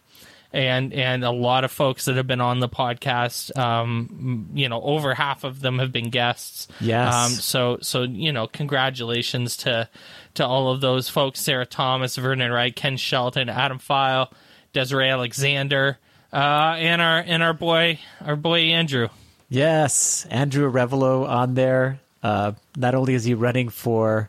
[0.52, 4.80] and and a lot of folks that have been on the podcast, um, you know,
[4.80, 6.68] over half of them have been guests.
[6.80, 7.14] Yes.
[7.14, 9.88] Um, so so you know, congratulations to
[10.34, 14.32] to all of those folks: Sarah Thomas, Vernon Wright, Ken Shelton, Adam Phyall,
[14.72, 15.98] Desiree Alexander,
[16.32, 19.08] uh, and our and our boy our boy Andrew.
[19.48, 20.26] Yes.
[20.30, 22.00] Andrew Arevalo on there.
[22.22, 24.28] Uh, not only is he running for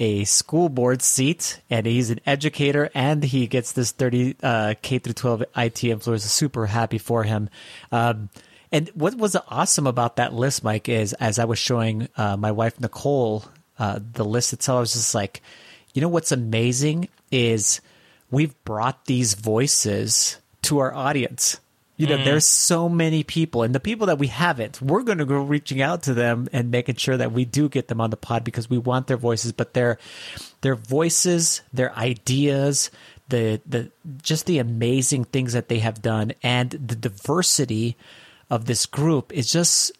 [0.00, 4.98] a school board seat, and he's an educator, and he gets this 30 uh, K
[4.98, 6.20] through 12 IT influencer.
[6.20, 7.50] Super happy for him.
[7.90, 8.30] Um,
[8.70, 12.52] and what was awesome about that list, Mike, is as I was showing uh, my
[12.52, 13.44] wife Nicole
[13.78, 15.40] uh, the list itself, I was just like,
[15.94, 17.80] you know what's amazing is
[18.30, 21.60] we've brought these voices to our audience.
[21.98, 25.24] You know, there's so many people, and the people that we haven't, we're going to
[25.26, 28.16] go reaching out to them and making sure that we do get them on the
[28.16, 29.52] pod because we want their voices.
[29.52, 29.98] But their
[30.60, 32.90] their voices, their ideas,
[33.28, 33.90] the the
[34.22, 37.96] just the amazing things that they have done, and the diversity
[38.48, 39.92] of this group is just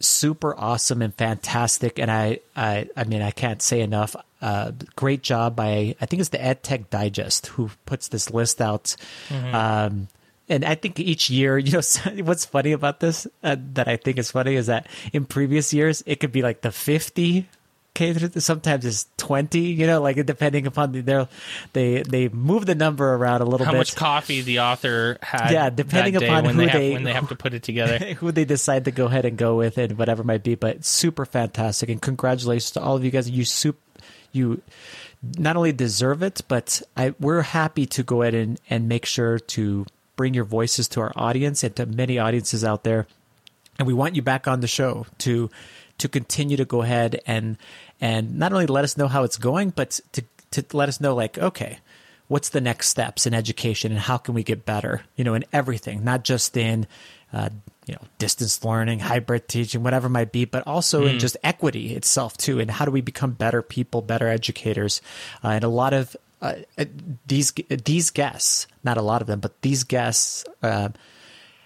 [0.00, 1.98] super awesome and fantastic.
[1.98, 4.14] And I, I, I mean, I can't say enough.
[4.42, 8.96] Uh, great job by I think it's the EdTech Digest who puts this list out.
[9.54, 10.08] Um,
[10.48, 11.82] and I think each year, you know,
[12.24, 16.02] what's funny about this uh, that I think is funny is that in previous years
[16.06, 17.48] it could be like the fifty.
[17.96, 19.60] Okay, sometimes it's twenty.
[19.60, 21.28] You know, like depending upon the they
[21.72, 23.78] they they move the number around a little How bit.
[23.78, 25.52] much coffee the author had?
[25.52, 27.98] Yeah, depending upon when who they have, they- when they have to put it together.
[28.14, 31.24] who they decide to go ahead and go with and whatever might be but super
[31.24, 33.78] fantastic and congratulations to all of you guys you soup
[34.32, 34.60] you
[35.38, 39.38] not only deserve it but I we're happy to go ahead and, and make sure
[39.38, 43.06] to bring your voices to our audience and to many audiences out there.
[43.78, 45.50] And we want you back on the show to
[45.98, 47.56] to continue to go ahead and
[48.00, 51.14] and not only let us know how it's going but to to let us know
[51.14, 51.78] like okay
[52.26, 55.44] what's the next steps in education and how can we get better you know in
[55.52, 56.86] everything not just in
[57.32, 57.48] uh,
[57.86, 61.94] you know distance learning hybrid teaching whatever it might be but also in just equity
[61.94, 65.00] itself too and how do we become better people better educators?
[65.42, 66.84] Uh, and a lot of uh, uh,
[67.26, 70.88] these these guests not a lot of them but these guests uh,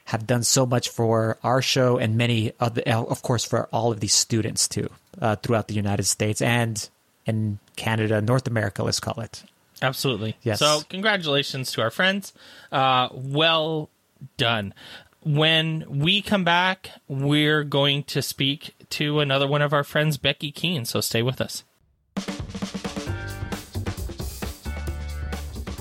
[0.09, 3.93] have done so much for our show and many of the, of course, for all
[3.93, 4.89] of these students too,
[5.21, 6.89] uh, throughout the United States and
[7.27, 9.45] in Canada, North America, let's call it.
[9.83, 10.39] Absolutely.
[10.43, 10.61] Yes.
[10.61, 12.33] So, congratulations to our friends.
[12.73, 13.91] Uh, well
[14.39, 14.73] done.
[15.23, 20.51] When we come back, we're going to speak to another one of our friends, Becky
[20.51, 20.87] Keene.
[20.87, 21.65] So, stay with us.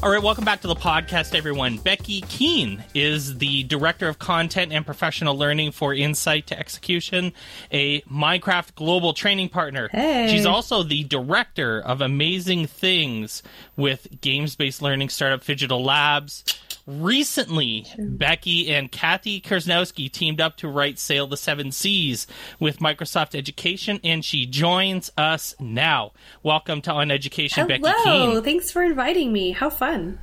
[0.04, 1.78] All right, welcome back to the podcast, everyone.
[1.78, 7.34] Becky Keene is the Director of Content and Professional Learning for Insight to Execution,
[7.72, 9.90] a Minecraft global training partner.
[9.92, 10.28] Hey.
[10.30, 13.42] She's also the Director of Amazing Things
[13.78, 16.44] with games based learning startup Digital Labs.
[16.88, 22.28] Recently, Becky and Kathi Kersznowski teamed up to write Sail the Seven Seas
[22.62, 26.14] with Microsoft Education, and she joins us now.
[26.44, 28.30] Welcome to On Education, Becky Keene.
[28.30, 29.52] Hello, thanks for inviting me.
[29.52, 30.20] How fun.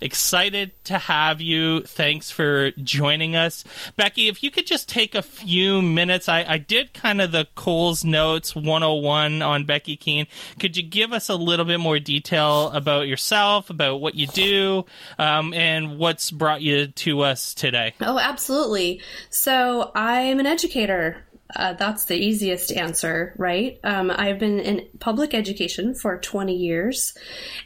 [0.00, 1.80] Excited to have you.
[1.80, 3.64] Thanks for joining us.
[3.96, 7.48] Becky, if you could just take a few minutes, I, I did kind of the
[7.54, 10.26] Coles Notes 101 on Becky Keene.
[10.58, 14.84] Could you give us a little bit more detail about yourself, about what you do,
[15.18, 17.94] um, and what's brought you to us today?
[18.00, 19.00] Oh, absolutely.
[19.30, 21.25] So, I'm an educator.
[21.54, 23.78] Uh, that's the easiest answer, right?
[23.84, 27.16] Um, I've been in public education for 20 years,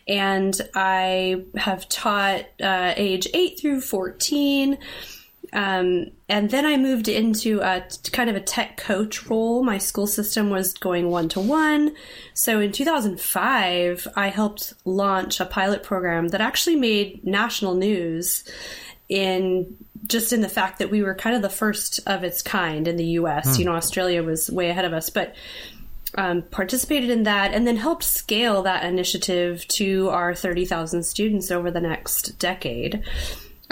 [0.06, 4.76] and I have taught uh, age 8 through 14.
[5.52, 9.64] Um, and then I moved into a kind of a tech coach role.
[9.64, 11.96] My school system was going one to one.
[12.34, 18.44] So in 2005, I helped launch a pilot program that actually made national news
[19.08, 22.88] in just in the fact that we were kind of the first of its kind
[22.88, 23.58] in the US.
[23.58, 25.34] You know, Australia was way ahead of us, but
[26.16, 31.70] um, participated in that and then helped scale that initiative to our 30,000 students over
[31.70, 33.02] the next decade.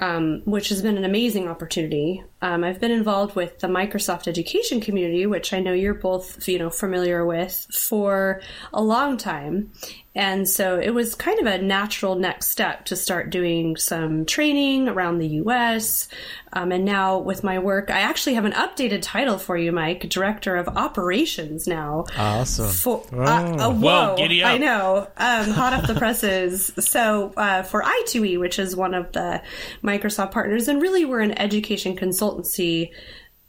[0.00, 2.22] Um, which has been an amazing opportunity.
[2.40, 6.58] Um, I've been involved with the Microsoft education community, which I know you're both, you
[6.58, 8.40] know, familiar with, for
[8.72, 9.72] a long time,
[10.18, 14.88] and so it was kind of a natural next step to start doing some training
[14.88, 16.08] around the U.S.
[16.52, 20.08] Um, and now with my work, I actually have an updated title for you, Mike,
[20.08, 22.06] Director of Operations now.
[22.16, 22.68] Awesome.
[22.68, 24.50] For, uh, uh, Whoa, whoa, giddy up.
[24.50, 25.08] I know.
[25.18, 26.72] Um, hot off the presses.
[26.80, 29.40] So uh, for i2e, which is one of the
[29.84, 31.94] Microsoft partners, and really we're an education
[32.28, 32.90] consultancy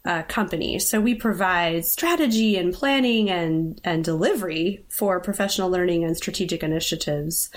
[0.04, 0.78] uh, company.
[0.78, 7.50] So we provide strategy and planning and and delivery for professional learning and strategic initiatives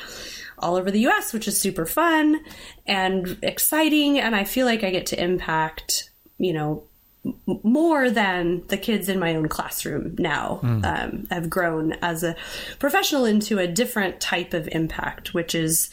[0.59, 2.43] all over the U.S., which is super fun
[2.85, 4.19] and exciting.
[4.19, 6.83] And I feel like I get to impact, you know,
[7.25, 10.59] m- more than the kids in my own classroom now.
[10.85, 12.35] Um, I've grown as a
[12.79, 15.89] professional into a different type of impact, which is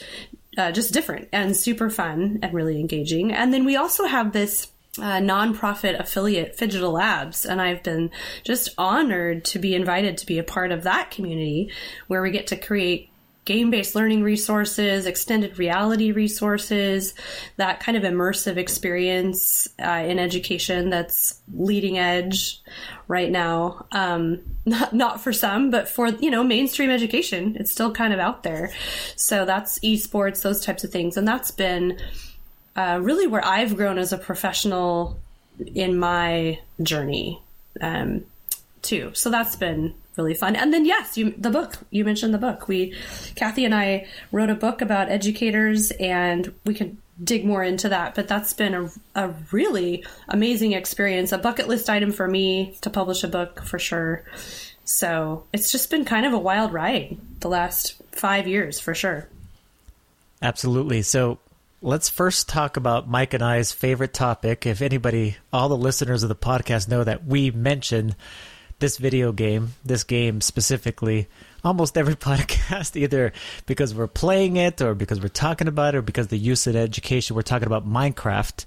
[0.59, 3.33] uh, just different and super fun and really engaging.
[3.33, 4.67] And then we also have this
[5.01, 8.11] uh, nonprofit affiliate, Digital Labs, and I've been
[8.45, 11.73] just honored to be invited to be a part of that community
[12.07, 13.11] where we get to create
[13.45, 17.15] game based learning resources, extended reality resources,
[17.57, 22.61] that kind of immersive experience uh, in education that's leading edge
[23.09, 23.87] right now.
[23.93, 27.57] Um, not, not for some, but for, you know, mainstream education.
[27.59, 28.71] It's still kind of out there.
[29.17, 31.17] So that's esports, those types of things.
[31.17, 31.99] And that's been
[32.77, 35.19] uh, really where I've grown as a professional
[35.75, 37.41] in my journey.
[37.81, 38.25] Um,
[38.83, 39.13] too.
[39.15, 40.57] So that's been really fun.
[40.57, 41.77] And then yes, you the book.
[41.91, 42.69] You mentioned the book.
[42.69, 42.93] We
[43.37, 48.15] Kathi and I wrote a book about educators and we could dig more into that,
[48.15, 52.89] but that's been a, a really amazing experience, a bucket list item for me to
[52.89, 54.25] publish a book for sure.
[54.87, 59.29] So, it's just been kind of a wild ride the last 5 years for sure.
[60.41, 61.03] Absolutely.
[61.03, 61.39] So,
[61.83, 64.67] let's first talk about Mike and I's favorite topic.
[64.67, 68.15] If anybody, all the listeners of the podcast know that we mention
[68.81, 71.29] this video game, this game specifically,
[71.65, 73.33] almost every podcast, either
[73.67, 76.77] because we're playing it or because we're talking about it or because the use in
[76.77, 78.67] education, we're talking about Minecraft.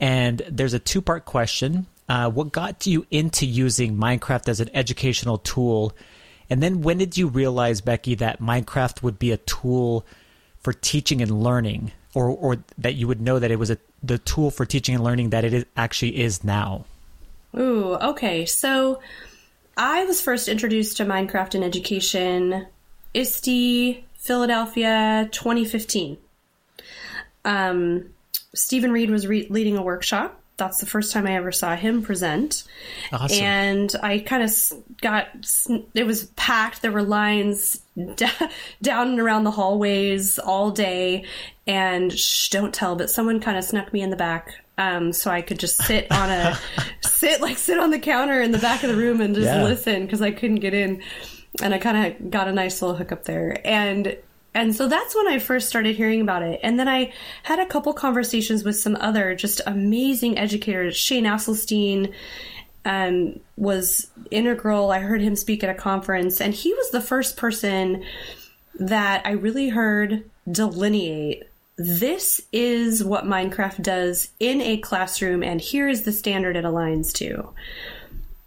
[0.00, 1.86] And there's a two part question.
[2.08, 5.92] Uh, what got you into using Minecraft as an educational tool?
[6.48, 10.04] And then when did you realize, Becky, that Minecraft would be a tool
[10.58, 14.18] for teaching and learning, or, or that you would know that it was a, the
[14.18, 16.84] tool for teaching and learning that it is, actually is now?
[17.56, 18.46] Ooh, okay.
[18.46, 19.00] So
[19.76, 22.66] I was first introduced to Minecraft in education,
[23.14, 26.18] ISTE, Philadelphia, 2015.
[27.44, 28.10] Um,
[28.54, 30.39] Stephen Reid was re- leading a workshop.
[30.60, 32.62] That's the first time I ever saw him present.
[33.12, 33.42] Awesome.
[33.42, 34.52] And I kind of
[35.00, 35.28] got,
[35.94, 36.82] it was packed.
[36.82, 37.80] There were lines
[38.14, 38.26] d-
[38.80, 41.24] down and around the hallways all day.
[41.66, 45.30] And shh, don't tell, but someone kind of snuck me in the back um, so
[45.30, 46.58] I could just sit on a
[47.02, 49.62] sit like sit on the counter in the back of the room and just yeah.
[49.62, 51.02] listen because I couldn't get in,
[51.62, 54.16] and I kind of got a nice little hookup there, and
[54.54, 57.66] and so that's when I first started hearing about it, and then I had a
[57.66, 62.12] couple conversations with some other just amazing educators, Shane Asselstine.
[62.82, 64.90] Um, was integral.
[64.90, 68.02] I heard him speak at a conference, and he was the first person
[68.78, 71.44] that I really heard delineate
[71.80, 77.10] this is what Minecraft does in a classroom, and here is the standard it aligns
[77.14, 77.48] to.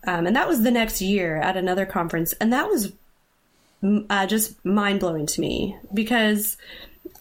[0.05, 2.93] Um, and that was the next year at another conference, and that was
[4.09, 6.57] uh, just mind blowing to me because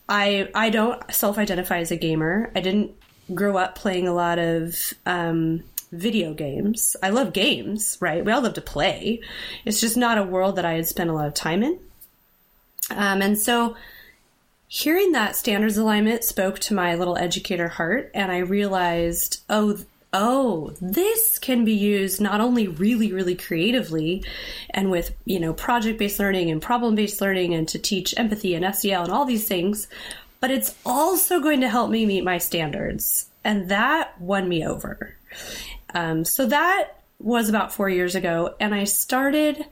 [0.09, 2.51] I I don't self identify as a gamer.
[2.55, 2.93] I didn't
[3.35, 6.97] grow up playing a lot of um, video games.
[7.03, 8.25] I love games, right?
[8.25, 9.21] We all love to play.
[9.65, 11.79] It's just not a world that I had spent a lot of time in.
[12.91, 13.77] Um, and so
[14.69, 19.77] hearing that standards alignment spoke to my little educator heart and i realized oh
[20.13, 24.23] oh this can be used not only really really creatively
[24.71, 28.55] and with you know project based learning and problem based learning and to teach empathy
[28.55, 29.89] and sel and all these things
[30.43, 33.31] but it's also going to help me meet my standards.
[33.45, 35.15] And that won me over.
[35.95, 39.65] Um, so that was about four years ago and i started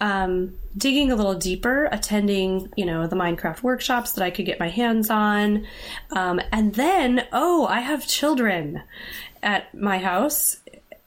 [0.00, 4.58] um, digging a little deeper, attending, you know, the Minecraft workshops that I could get
[4.58, 5.66] my hands on.
[6.12, 8.82] Um, and then, oh, I have children
[9.42, 10.58] at my house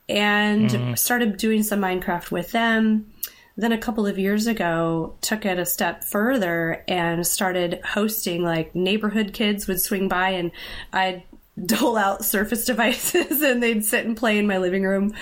[0.09, 0.93] and mm-hmm.
[0.95, 3.11] started doing some Minecraft with them.
[3.55, 8.73] Then a couple of years ago, took it a step further and started hosting like
[8.73, 10.51] neighborhood kids would swing by and
[10.91, 11.23] I'd
[11.65, 15.13] dole out surface devices and they'd sit and play in my living room.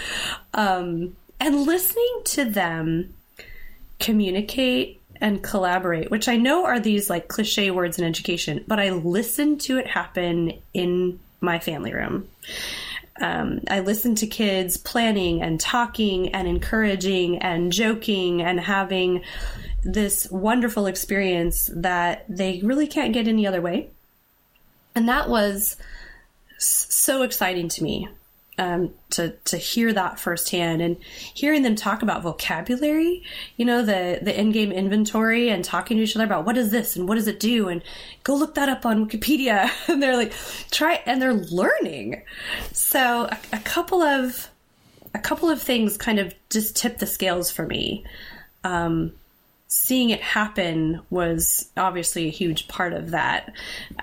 [0.54, 3.14] Um, and listening to them
[4.00, 8.90] communicate and collaborate, which I know are these like cliche words in education, but I
[8.90, 12.28] listened to it happen in my family room.
[13.22, 19.24] Um, I listened to kids planning and talking and encouraging and joking and having
[19.84, 23.90] this wonderful experience that they really can't get any other way.
[24.96, 25.78] And that was
[26.58, 28.08] so exciting to me
[28.58, 30.98] um, to to hear that firsthand and
[31.34, 33.24] hearing them talk about vocabulary,
[33.58, 36.70] you know, the the in game inventory and talking to each other about what is
[36.72, 37.82] this and what does it do and
[38.24, 40.34] go look that up on Wikipedia and they're like
[40.70, 42.22] try and they're learning.
[42.72, 44.50] So a, a couple of
[45.14, 48.06] a couple of things kind of just tipped the scales for me.
[48.64, 49.14] Um,
[49.68, 53.54] seeing it happen was obviously a huge part of that.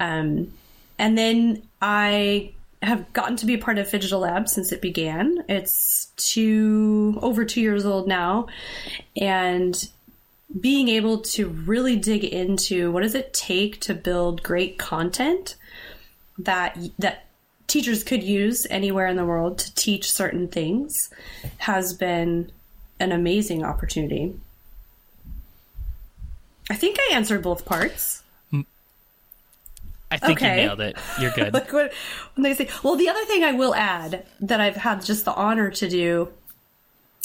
[0.01, 0.53] Um,
[0.99, 2.53] and then I
[2.83, 5.45] have gotten to be a part of Phygital Lab since it began.
[5.49, 8.47] It's two over two years old now,
[9.21, 9.89] and
[10.61, 15.57] being able to really dig into what does it take to build great content
[16.39, 17.27] that that
[17.67, 21.11] teachers could use anywhere in the world to teach certain things
[21.59, 22.51] has been
[22.99, 24.35] an amazing opportunity.
[26.71, 28.23] I think I answered both parts.
[30.11, 30.63] I think Okay.
[30.63, 30.97] you nailed it.
[31.21, 31.53] You're good.
[31.53, 31.93] like what
[32.35, 35.35] when they say well the other thing i will add that i've had just the
[35.35, 36.29] honor to do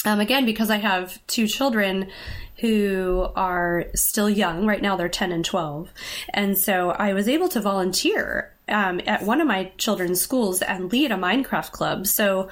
[0.06, 2.10] um, again because i have two children
[2.58, 5.90] who are still young right now they're 10 and 12
[6.34, 10.92] and so i was able to volunteer um, at one of my children's schools and
[10.92, 12.50] lead a minecraft club so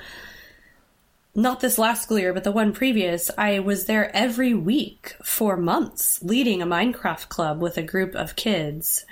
[1.34, 5.56] not this last school year, but the one previous, I was there every week for
[5.56, 9.06] months leading a Minecraft club with a group of kids.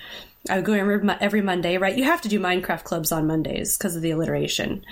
[0.49, 1.97] I would go every, every Monday, right?
[1.97, 4.85] You have to do Minecraft clubs on Mondays because of the alliteration.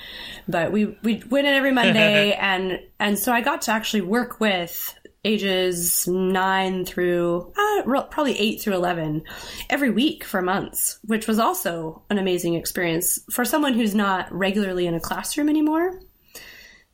[0.47, 4.39] But we, we went in every Monday and, and so I got to actually work
[4.39, 4.93] with
[5.23, 9.23] ages nine through uh, probably eight through 11
[9.69, 14.87] every week for months, which was also an amazing experience for someone who's not regularly
[14.87, 15.99] in a classroom anymore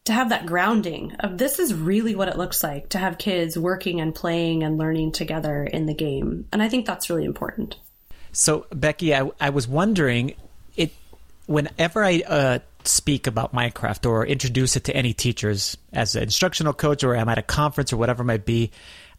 [0.05, 3.57] to have that grounding of this is really what it looks like to have kids
[3.57, 6.45] working and playing and learning together in the game.
[6.51, 7.77] And I think that's really important.
[8.33, 10.33] So, Becky, I, I was wondering,
[10.75, 10.91] it
[11.45, 16.73] whenever I uh, speak about Minecraft or introduce it to any teachers as an instructional
[16.73, 18.71] coach, or I'm at a conference or whatever it might be,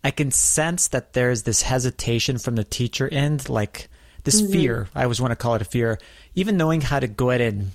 [0.02, 3.88] I can sense that there's this hesitation from the teacher end, like
[4.24, 4.88] this fear.
[4.94, 5.98] I always want to call it a fear,
[6.34, 7.70] even knowing how to go ahead and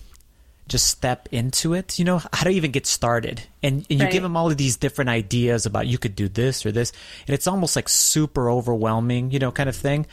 [0.68, 1.98] just step into it.
[1.98, 4.12] You know, how to even get started, and, and you Right.
[4.12, 6.92] give them all of these different ideas about you could do this or this,
[7.28, 10.06] and it's almost like super overwhelming, you know, kind of thing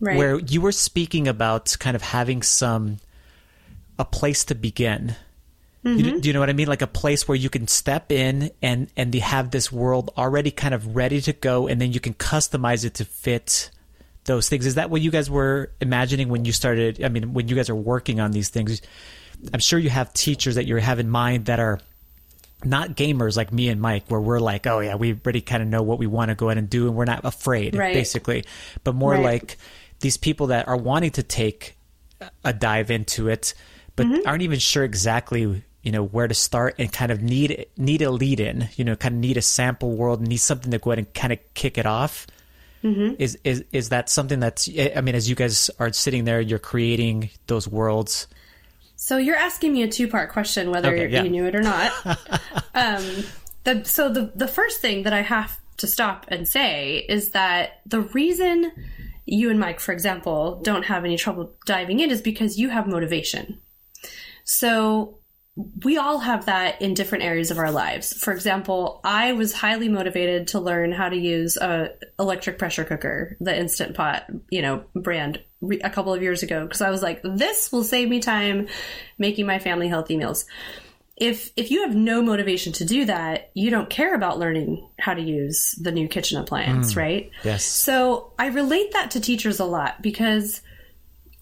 [0.00, 0.16] Right.
[0.16, 2.98] where you were speaking about kind of having some
[3.98, 5.16] a place to begin.
[5.82, 6.18] You, mm-hmm.
[6.18, 6.68] do you know what I mean?
[6.68, 10.50] Like a place where you can step in and and they have this world already
[10.50, 13.70] kind of ready to go, and then you can customize it to fit
[14.24, 14.66] those things.
[14.66, 17.02] Is that what you guys were imagining when you started?
[17.02, 18.82] I mean, when you guys are working on these things,
[19.54, 21.80] I'm sure you have teachers that you have in mind that are
[22.64, 25.68] not gamers like me and Mike, where we're like, oh yeah, we already kind of
[25.68, 27.94] know what we want to go ahead and do, and we're not afraid, Right.
[27.94, 28.44] basically.
[28.84, 29.24] But more Right.
[29.24, 29.58] like
[30.00, 31.76] these people that are wanting to take
[32.44, 33.54] a dive into it,
[33.96, 34.28] but Mm-hmm.
[34.28, 38.10] aren't even sure exactly, you know, where to start, and kind of need need a
[38.10, 40.98] lead in, you know, kind of need a sample world, need something to go ahead
[40.98, 42.26] and kind of kick it off.
[42.84, 43.14] Mm-hmm.
[43.18, 44.68] Is is is that something that's?
[44.96, 48.28] I mean, as you guys are sitting there, you're creating those worlds.
[48.94, 51.22] So you're asking me a two part question, whether Okay, yeah.
[51.22, 51.92] you knew it or not.
[52.74, 53.04] um,
[53.64, 57.80] the, so the the first thing that I have to stop and say is that
[57.86, 58.72] the reason
[59.28, 62.86] you and Mike, for example, don't have any trouble diving in is because you have
[62.86, 63.60] motivation.
[64.44, 65.18] So
[65.84, 68.12] we all have that in different areas of our lives.
[68.12, 73.36] For example, I was highly motivated to learn how to use a electric pressure cooker,
[73.40, 75.42] the Instant Pot, you know, brand
[75.82, 78.68] a couple of years ago because I was like, this will save me time
[79.18, 80.46] making my family healthy meals.
[81.20, 85.14] If if you have no motivation to do that, you don't care about learning how
[85.14, 86.98] to use the new kitchen appliance, hmm.
[86.98, 87.30] right?
[87.44, 87.64] Yes.
[87.64, 90.62] So I relate that to teachers a lot because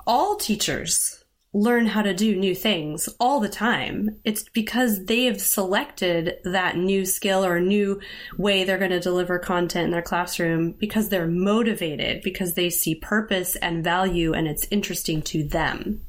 [0.07, 1.25] all teachers
[1.57, 4.21] learn how to do new things all the time.
[4.25, 8.01] It's because they have selected that new skill or new
[8.37, 12.95] way they're going to deliver content in their classroom because they're motivated, because they see
[12.95, 16.03] purpose and value and it's interesting to them.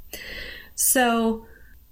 [0.75, 1.45] So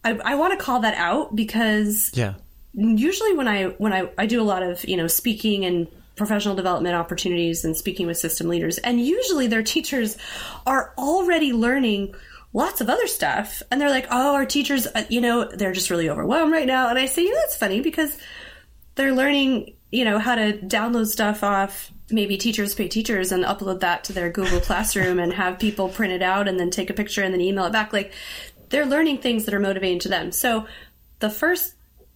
[0.05, 2.35] I, I want to call that out because Yeah.
[2.73, 6.55] usually when I when I, I do a lot of you know speaking and professional
[6.55, 10.15] development opportunities and speaking with system leaders and usually their teachers
[10.65, 12.15] are already learning
[12.53, 15.89] lots of other stuff and they're like oh our teachers uh, you know they're just
[15.89, 18.17] really overwhelmed right now and I say you know that's funny because
[18.95, 23.79] they're learning you know how to download stuff off maybe teachers pay teachers and upload
[23.81, 26.93] that to their Google Classroom and have people print it out and then take a
[26.93, 28.13] picture and then email it back like
[28.69, 30.31] they're learning things that are motivating to them.
[30.31, 30.65] So
[31.19, 31.75] the first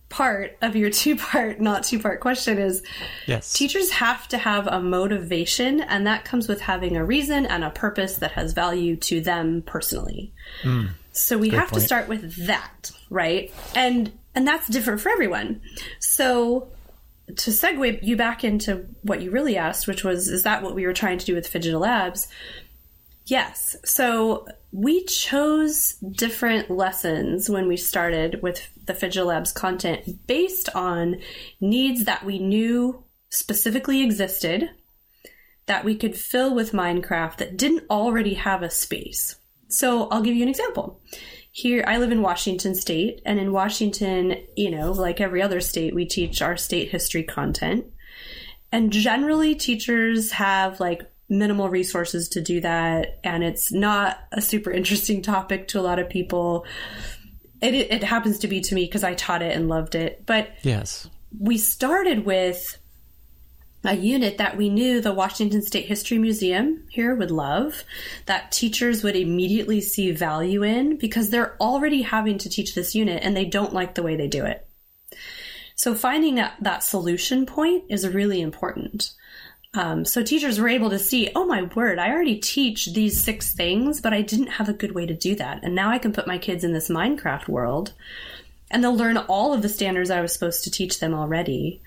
[0.09, 2.81] part of your two part not two part question is
[3.27, 3.53] Yes.
[3.53, 7.69] teachers have to have a motivation and that comes with having a reason and a
[7.69, 10.33] purpose that has value to them personally.
[10.63, 10.87] Hmm.
[11.11, 13.53] So we have to start with that right?
[13.75, 15.61] And and that's different for everyone.
[15.99, 16.69] So
[17.27, 20.87] to segue you back into what you really asked which was is that what we
[20.87, 22.27] were trying to do with Phygital labs
[23.29, 23.75] Yes.
[23.85, 31.19] So we chose different lessons when we started with the Phygital Labs content based on
[31.59, 34.69] needs that we knew specifically existed
[35.65, 39.35] that we could fill with Minecraft that didn't already have a space.
[39.67, 41.01] So I'll give you an example.
[41.51, 45.93] Here, I live in Washington State, and in Washington, you know, like every other state,
[45.93, 47.85] we teach our state history content.
[48.71, 54.71] And generally, teachers have like minimal resources to do that, and it's not a super
[54.71, 56.65] interesting topic to a lot of people.
[57.61, 60.25] It, it, happens to be to me because I taught it and loved it.
[60.25, 61.09] But Yes.
[61.37, 62.77] we started with
[63.83, 67.83] a unit that we knew the Washington State History Museum here would love,
[68.25, 73.23] that teachers would immediately see value in because they're already having to teach this unit
[73.23, 74.65] and they don't like the way they do it.
[75.75, 79.13] So finding that, that solution point is really important.
[79.75, 83.53] Um, so teachers were able to see, oh my word, I already teach these six
[83.53, 85.63] things, but I didn't have a good way to do that.
[85.63, 87.93] And now I can put my kids in this Minecraft world
[88.71, 91.81] and they'll learn all of the standards I was supposed to teach them already.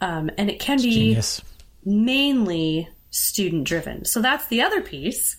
[0.00, 1.40] Um, and it can be Genius.
[1.84, 4.04] mainly student driven.
[4.04, 5.36] So that's the other piece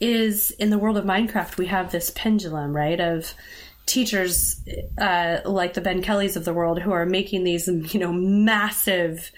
[0.00, 2.98] is in the world of Minecraft, we have this pendulum, right?
[2.98, 3.34] Of
[3.86, 4.60] teachers
[4.98, 9.30] uh, like the Ben Kellys of the world who are making these, you know, massive,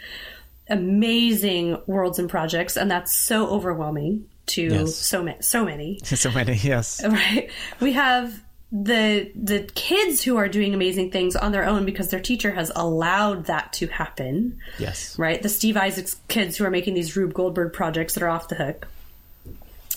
[0.72, 2.76] amazing worlds and projects.
[2.76, 4.96] And that's so overwhelming to Yes.
[4.96, 7.00] so, ma- so many So many, yes.
[7.06, 7.48] right
[7.80, 8.42] we have
[8.72, 12.72] the the kids who are doing amazing things on their own because their teacher has
[12.74, 15.16] allowed that to happen Yes.
[15.18, 18.48] right the steve isaacs kids who are making these rube goldberg projects that are off
[18.48, 18.88] the hook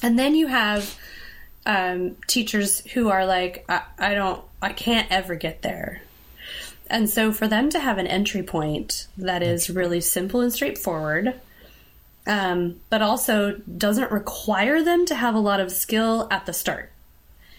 [0.03, 0.95] and then you have
[1.65, 6.01] um, teachers who are like I, I don't i can't ever get there
[6.89, 11.39] and so for them to have an entry point that is really simple and straightforward
[12.27, 16.91] um, but also doesn't require them to have a lot of skill at the start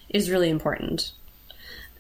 [0.09, 1.13] is really important.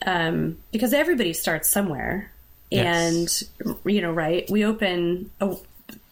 [0.04, 2.32] Um, because everybody starts somewhere.
[2.68, 3.44] Yes.
[3.62, 5.54] and you know right we open a,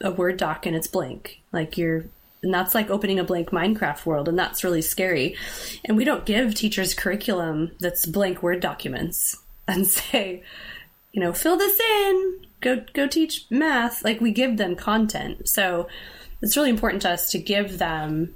[0.01, 1.41] a word doc and it's blank.
[1.53, 2.05] Like you're
[2.45, 5.37] and that's like opening a blank minecraft world and that's really scary.
[5.85, 9.37] And we don't give teachers curriculum that's blank word documents
[9.69, 10.45] and say
[11.15, 15.89] you know fill this in go go teach math like we give them content so
[16.43, 18.35] it's really important to us to give them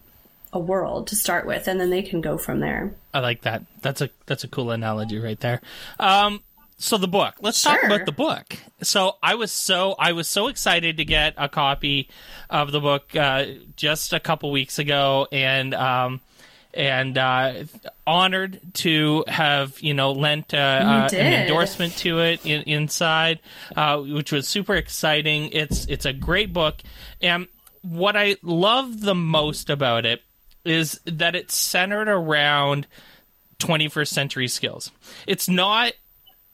[0.53, 3.65] a world to start with and then they can go from there I like that.
[3.83, 5.61] That's a that's a cool analogy right there.
[5.99, 6.41] Um,
[6.77, 7.35] so the book.
[7.41, 8.57] Let's talk about the book.
[8.83, 12.09] So I was so I was so excited to get a copy
[12.49, 16.21] of the book uh, just a couple weeks ago, and um,
[16.75, 17.65] and uh,
[18.07, 23.41] honored to have you know lent uh, uh, an endorsement to it in, inside,
[23.77, 25.51] uh, which was super exciting.
[25.53, 26.77] It's it's a great book,
[27.21, 27.49] and
[27.83, 30.23] what I love the most about it
[30.65, 32.87] is that it's centered around
[33.59, 34.91] 21st century skills.
[35.27, 35.93] It's not,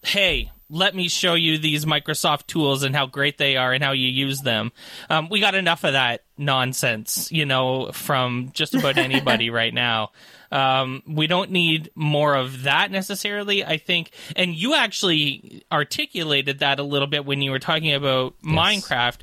[0.03, 3.93] hey, let me show you these Microsoft tools and how great they are and how
[3.93, 4.73] you use them.
[5.09, 10.11] Um, we got enough of that nonsense, you know, from just about anybody right now.
[10.51, 14.11] Um, we don't need more of that necessarily, I think.
[14.35, 19.21] And you actually articulated that a little bit when you were talking about Minecraft,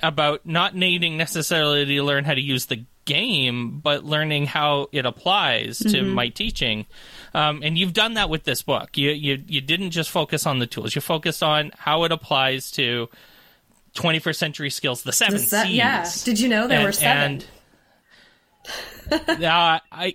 [0.00, 5.04] about not needing necessarily to learn how to use the game, but learning how it
[5.04, 6.86] applies to my teaching.
[7.34, 8.96] Um, and you've done that with this book.
[8.96, 10.94] You, you you didn't just focus on the tools.
[10.94, 13.08] You focused on how it applies to
[13.94, 15.74] 21st century skills, the seven Does that- C's.
[15.76, 17.42] yeah did you know there And- were seven
[19.10, 20.14] and- uh, I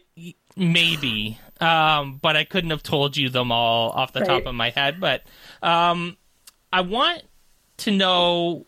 [0.56, 4.70] maybe, um, but I couldn't have told you them all off the top of my
[4.70, 5.00] head.
[5.00, 5.24] But
[5.62, 6.18] um,
[6.72, 7.24] I want
[7.78, 8.66] to know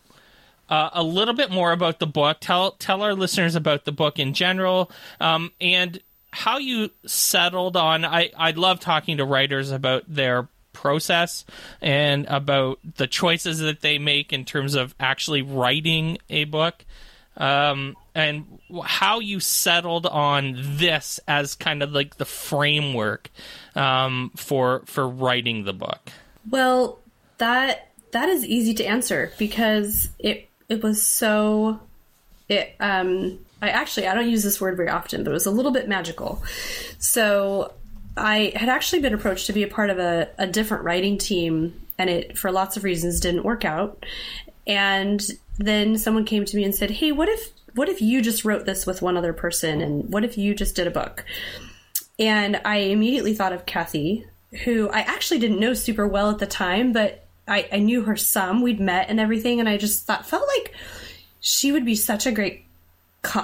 [0.68, 2.38] uh, a little bit more about the book.
[2.40, 5.98] Tell tell our listeners about the book in general, um, and
[6.32, 8.04] how you settled on.
[8.04, 11.44] I I love talking to writers about their process
[11.80, 16.84] and about the choices that they make in terms of actually writing a book.
[17.36, 23.30] Um, and how you settled on this as kind of like the framework
[23.74, 26.10] um, for for writing the book.
[26.48, 26.98] Well,
[27.38, 31.80] that that is easy to answer because it it was so
[32.48, 35.50] it um I actually I don't use this word very often, but it was a
[35.50, 36.42] little bit magical.
[36.98, 37.74] So
[38.16, 41.80] I had actually been approached to be a part of a, a different writing team
[41.98, 44.04] and it for lots of reasons didn't work out.
[44.66, 45.22] And
[45.58, 48.66] then someone came to me and said, Hey, what if what if you just wrote
[48.66, 51.24] this with one other person and what if you just did a book?
[52.18, 54.26] And I immediately thought of Kathi,
[54.64, 58.16] who I actually didn't know super well at the time, but I, I knew her
[58.16, 58.62] some.
[58.62, 60.74] We'd met and everything, and I just thought felt like
[61.40, 62.64] she would be such a great.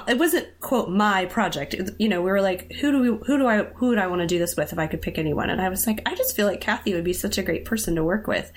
[0.07, 1.75] It wasn't quote my project.
[1.99, 4.21] You know, we were like, who do we, who do I, who would I want
[4.21, 5.49] to do this with if I could pick anyone?
[5.49, 7.95] And I was like, I just feel like Kathi would be such a great person
[7.95, 8.51] to work with.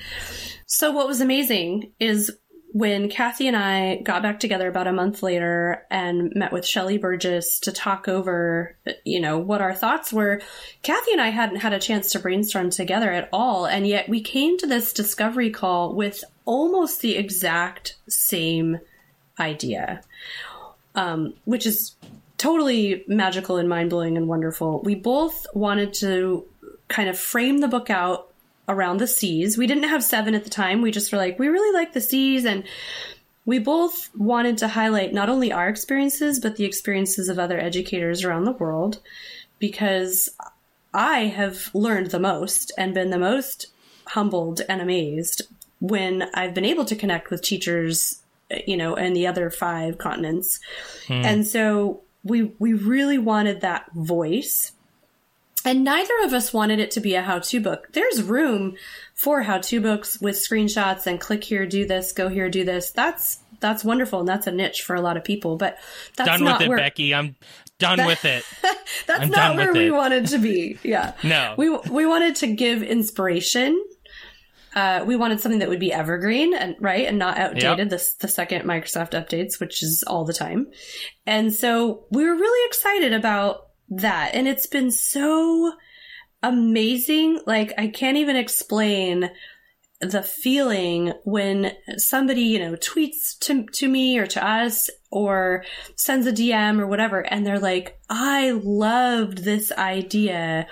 [0.67, 2.31] So what was amazing is
[2.73, 6.99] when Kathi and I got back together about a month later and met with Shelly
[6.99, 10.41] Burgess to talk over, you know, what our thoughts were,
[10.83, 13.67] Kathi and I hadn't had a chance to brainstorm together at all.
[13.67, 18.79] And yet we came to this discovery call with almost the exact same
[19.39, 20.03] idea,
[20.95, 21.95] um, which is
[22.39, 24.81] totally magical and mind blowing and wonderful.
[24.83, 26.47] We both wanted to
[26.89, 28.33] kind of frame the book out
[28.69, 29.59] around the C's.
[29.59, 30.81] We didn't have seven at the time.
[30.81, 32.65] We just were like, we really like the C's and
[33.45, 38.23] we both wanted to highlight not only our experiences, but the experiences of other educators
[38.23, 39.01] around the world
[39.59, 40.29] because
[40.95, 43.67] I have learned the most and been the most
[44.07, 45.43] humbled and amazed
[45.81, 48.21] when I've been able to connect with teachers,
[48.67, 50.61] you know, and the other five continents.
[51.07, 51.13] Hmm.
[51.25, 54.73] And so we we really wanted that voice.
[55.63, 57.89] And neither of us wanted it to be a how-to book.
[57.93, 58.77] There's room
[59.15, 62.91] for how-to books with screenshots and click here, do this, go here, do this.
[62.93, 65.57] That's that's wonderful and that's a niche for a lot of people.
[65.57, 65.79] But
[66.17, 67.15] that's Done not with it, where, Becky.
[67.15, 67.37] I'm
[67.79, 68.45] done with it.
[69.07, 69.91] that's I'm not where we it.
[69.91, 70.79] wanted to be.
[70.83, 71.13] Yeah.
[71.23, 71.55] No.
[71.59, 73.83] We we wanted to give inspiration.
[74.75, 77.91] Uh, we wanted something that would be evergreen and right and not outdated.
[77.91, 78.01] Yep.
[78.01, 80.69] The the second Microsoft updates, which is all the time,
[81.27, 84.35] and so we were really excited about that.
[84.35, 85.73] And it's been so
[86.43, 87.41] amazing.
[87.47, 89.31] Like I can't even explain
[90.01, 95.65] the feeling when somebody, you know, tweets to, to me or to us or
[95.95, 100.67] sends a DM or whatever, and they're like, I loved this idea.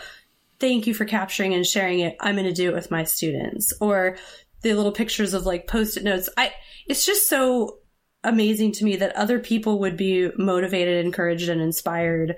[0.60, 2.16] Thank you for capturing and sharing it.
[2.20, 3.72] I'm going to do it with my students.
[3.80, 4.16] Or
[4.62, 6.28] the little pictures of like post it notes.
[6.36, 6.52] I,
[6.86, 7.78] it's just so
[8.24, 12.34] amazing to me that other people would be motivated, encouraged, and inspired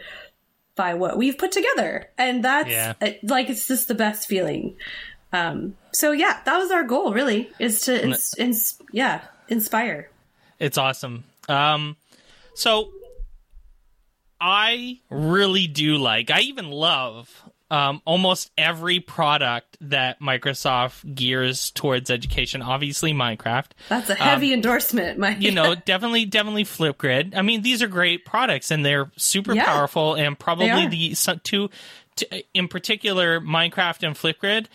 [0.77, 2.11] by what we've put together.
[2.19, 2.93] And that's Yeah.
[3.23, 4.77] like, it's just the best feeling.
[5.33, 10.11] Um, so yeah, that was our goal really is to, ins- ins- yeah, inspire.
[10.59, 11.25] It's awesome.
[11.49, 11.97] Um,
[12.55, 12.91] so
[14.41, 16.31] I really do like.
[16.31, 17.31] I even love
[17.71, 22.63] um, almost every product that Microsoft gears towards education.
[22.63, 23.67] Obviously, Minecraft.
[23.89, 25.37] That's a heavy endorsement, Mike.
[25.37, 27.37] Um, You know, definitely, definitely Flipgrid.
[27.37, 29.65] I mean, these are great products, and they're super Yeah.
[29.67, 30.15] powerful.
[30.15, 31.15] And probably the
[31.45, 31.71] two,
[32.17, 34.67] t- in particular, Minecraft and Flipgrid.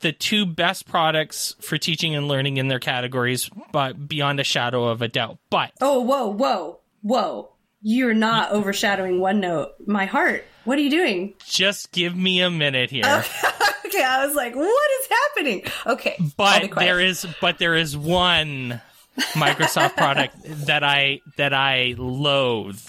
[0.00, 4.88] The two best products for teaching and learning in their categories, but beyond a shadow
[4.88, 5.38] of a doubt.
[5.48, 7.50] But oh, whoa, whoa, whoa.
[7.86, 9.68] You're not overshadowing OneNote.
[9.86, 10.46] My heart.
[10.64, 11.34] What are you doing?
[11.44, 13.04] just give me a minute here.
[13.04, 15.62] okay, I was like, what is happening?
[15.86, 16.16] Okay.
[16.38, 18.80] But there is but there is one
[19.34, 20.34] Microsoft product
[20.66, 22.80] that I that I loathe.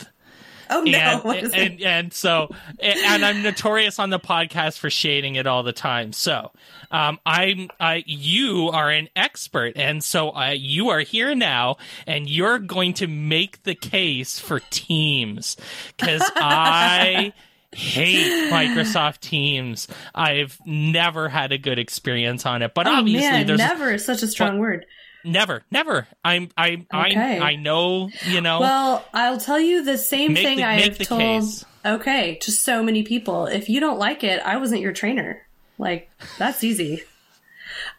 [0.70, 5.46] Oh no, And, and, and so and I'm notorious on the podcast for shading it
[5.46, 6.14] all the time.
[6.14, 6.52] So
[6.92, 11.78] um, I'm I you are an expert, and so uh, you are here now,
[12.08, 15.58] and you're going to make the case for Teams
[15.98, 17.34] because I
[17.74, 19.88] hate Microsoft Teams.
[20.14, 24.06] I've never had a good experience on it, but Oh obviously man, there's never is
[24.06, 24.86] such a strong word.
[25.26, 26.08] never, never.
[26.24, 27.40] I'm I Okay.
[27.40, 28.60] I I know you know.
[28.62, 31.20] Well, I'll tell you the same Make thing the- I have told.
[31.22, 31.66] case.
[31.86, 33.46] Okay, to so many people.
[33.46, 35.45] If you don't like it, I wasn't your trainer.
[35.78, 37.04] Like that's easy.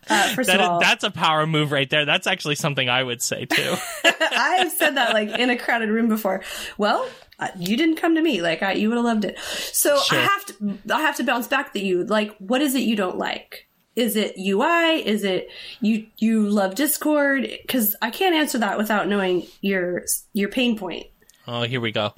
[0.09, 2.05] Uh, first that, of all, that's a power move right there.
[2.05, 3.75] That's actually something I would say too.
[4.05, 6.43] I have said that like in a crowded room before.
[6.79, 7.09] Well,
[7.39, 8.41] uh, you didn't come to me.
[8.43, 9.39] Like I, you would have loved it.
[9.39, 10.19] So Sure.
[10.19, 12.05] I have to, I have to bounce back to you.
[12.05, 13.69] Like, what is it you don't like?
[13.95, 15.07] Is it UI?
[15.07, 15.49] Is it
[15.81, 16.07] you?
[16.19, 17.49] You love Discord?
[17.63, 20.05] Because I can't answer that without knowing your
[20.35, 21.07] your pain point.
[21.49, 22.15] oh, here we go.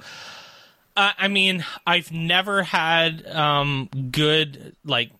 [0.97, 5.11] Uh, I mean, I've never had um, good like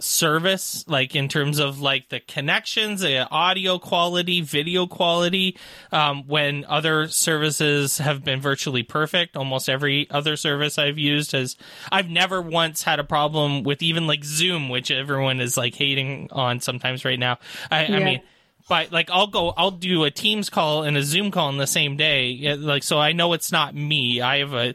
[0.00, 5.56] service like in terms of like the connections the audio quality video quality
[5.90, 11.56] um, when other services have been virtually perfect almost every other service i've used has
[11.90, 16.28] i've never once had a problem with even like zoom which everyone is like hating
[16.30, 17.36] on sometimes right now
[17.70, 18.22] i, I mean
[18.68, 21.66] but like I'll go, I'll do a Teams call and a Zoom call in the
[21.66, 22.54] same day.
[22.54, 24.20] Like so, I know it's not me.
[24.20, 24.74] I have a,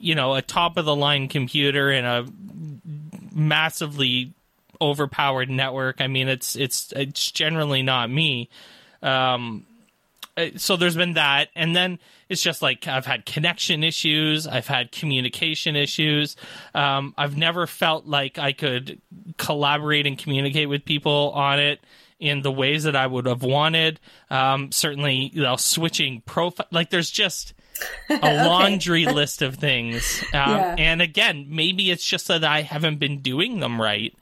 [0.00, 2.26] you know, a top of the line computer and a
[3.32, 4.34] massively
[4.80, 6.00] overpowered network.
[6.00, 8.48] I mean, it's it's it's generally not me.
[9.02, 9.66] Um,
[10.36, 11.98] uh, so there's been that, and then
[12.28, 16.36] it's just like I've had connection issues, I've had communication issues.
[16.74, 19.00] Um, I've never felt like I could
[19.36, 21.80] collaborate and communicate with people on it
[22.20, 24.00] in the ways that I would have wanted.
[24.30, 27.54] Um, certainly, you know, switching profile, like there's just
[28.10, 30.22] a laundry list of things.
[30.34, 30.74] Um, Yeah.
[30.78, 34.14] And again, maybe it's just that I haven't been doing them right.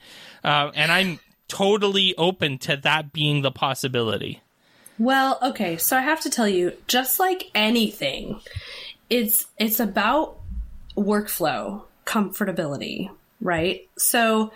[0.47, 1.19] Uh, and I'm
[1.49, 4.41] totally open to that being the possibility.
[4.99, 8.41] Well, okay, so I have to tell you, just like anything,
[9.11, 10.39] it's it's about
[10.97, 13.87] workflow, comfortability, right?
[13.99, 14.53] So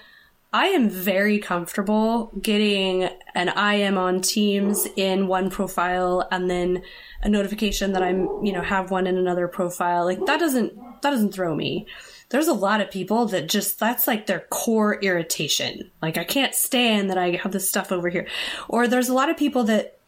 [0.52, 6.82] I am very comfortable getting an I am on Teams in one profile and then
[7.22, 10.04] a notification that I'm, you know, have one in another profile.
[10.04, 11.86] Like that doesn't that doesn't throw me.
[12.30, 15.90] There's a lot of people that just that's like their core irritation.
[16.00, 18.26] Like I can't stand that I have this stuff over here.
[18.68, 19.98] Or there's a lot of people that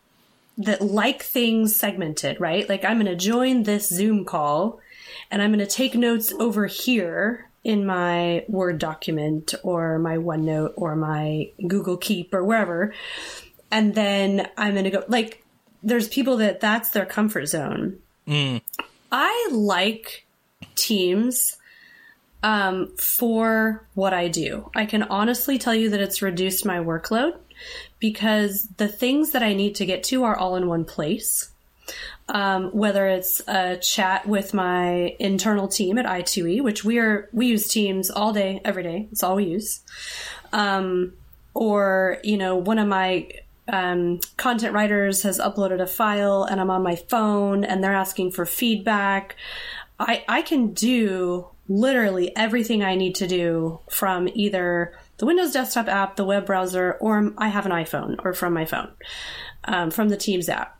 [0.58, 2.68] that like things segmented, right?
[2.68, 4.80] Like I'm going to join this Zoom call
[5.30, 10.74] and I'm going to take notes over here in my Word document or my OneNote
[10.76, 12.92] or my Google Keep or wherever.
[13.70, 15.44] And then I'm going to go like
[15.82, 17.98] there's people that that's their comfort zone.
[18.26, 18.60] Mm.
[19.10, 20.26] I like
[20.74, 21.56] teams
[22.42, 24.70] um, for what I do.
[24.74, 27.36] I can honestly tell you that it's reduced my workload
[27.98, 31.50] because the things that I need to get to are all in one place.
[32.28, 37.48] Um, whether it's a chat with my internal team at i2e, which we are we
[37.48, 39.08] use Teams all day, every day.
[39.10, 39.80] It's all we use.
[40.52, 41.12] Um,
[41.52, 43.28] or you know, one of my
[43.68, 48.30] um, content writers has uploaded a file, and I'm on my phone, and they're asking
[48.30, 49.36] for feedback.
[49.98, 55.88] I I can do literally everything I need to do from either the Windows desktop
[55.88, 58.90] app, the web browser, or I have an iPhone or from my phone,
[59.64, 60.78] um, from the Teams app.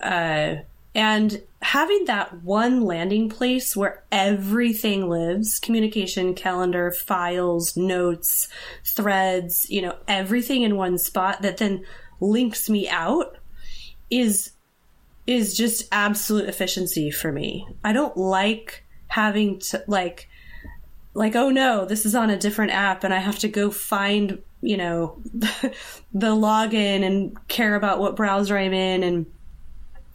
[0.00, 0.56] Uh,
[0.94, 8.48] and having that one landing place where everything lives communication, calendar, files, notes,
[8.84, 11.84] threads, you know, everything in one spot that then
[12.20, 13.36] links me out
[14.10, 14.52] is
[15.26, 17.68] is just absolute efficiency for me.
[17.84, 20.28] I don't like having to like
[21.14, 24.40] like oh no this is on a different app and i have to go find
[24.60, 29.26] you know the login and care about what browser i'm in and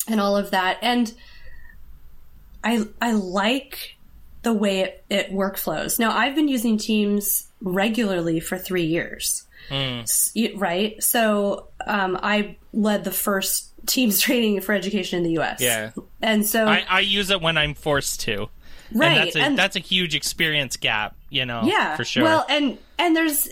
[0.07, 0.77] and all of that.
[0.81, 1.13] And
[2.63, 3.95] i i like
[4.41, 5.97] the way it, it workflows.
[5.99, 9.43] Now i've been using teams regularly for three years.
[9.71, 11.01] Y- right?
[11.01, 15.91] So um, i led the first teams training for education in the us Yeah.
[16.21, 18.49] and so I, I use it when I'm forced to.
[18.93, 22.23] Right, And that's a, and- that's a huge experience gap, you know, yeah for sure.
[22.23, 23.49] well and and there's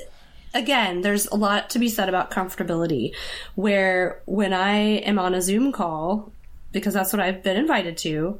[0.53, 3.13] again there's a lot to be said about comfortability
[3.55, 6.31] where when i am on a zoom call
[6.71, 8.37] because that's what i've been invited to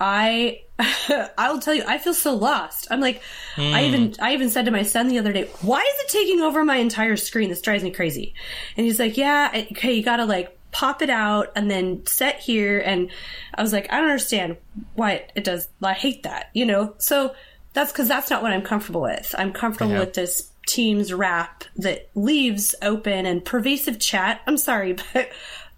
[0.00, 0.60] i
[1.38, 2.88] i'll tell you i feel so lost.
[2.90, 3.22] I'm like
[3.56, 3.74] i hmm.
[3.76, 6.64] even i even said to my son the other day why is it taking over
[6.64, 7.50] my entire screen?
[7.50, 8.34] This drives me crazy.
[8.76, 12.78] And he's like yeah okay you gotta like pop it out and then set here
[12.78, 13.10] and
[13.54, 14.56] i was like i don't understand
[14.94, 17.34] why it does i hate that you know so
[17.72, 20.00] that's because that's not what i'm comfortable with i'm comfortable Yeah.
[20.00, 25.30] with this teams wrap that leaves open and pervasive chat i'm sorry but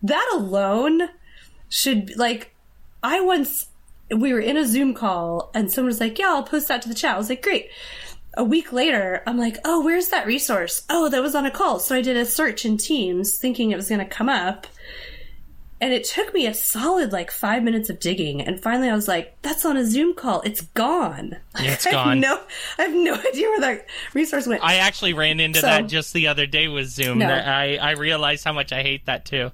[0.03, 1.09] that alone
[1.69, 2.55] should like
[3.03, 3.67] I once
[4.15, 6.89] we were in a Zoom call and someone was like, "Yeah, I'll post that to
[6.89, 7.69] the chat." I was like, "Great."
[8.37, 11.79] A week later, I'm like, "Oh, where's that resource?" Oh, that was on a call.
[11.81, 14.67] So I did a search in Teams thinking it was going to come up.
[15.81, 19.09] And it took me a solid like 5 minutes of digging and finally I was
[19.09, 20.41] like, "That's on a Zoom call.
[20.43, 22.21] It's gone." Yeah, it's I have gone.
[22.21, 22.41] no
[22.79, 24.63] I have no idea where that resource went.
[24.63, 27.19] I actually ran into So- that just the other day with Zoom.
[27.19, 27.27] No.
[27.29, 29.51] I, I realized how much I hate that too.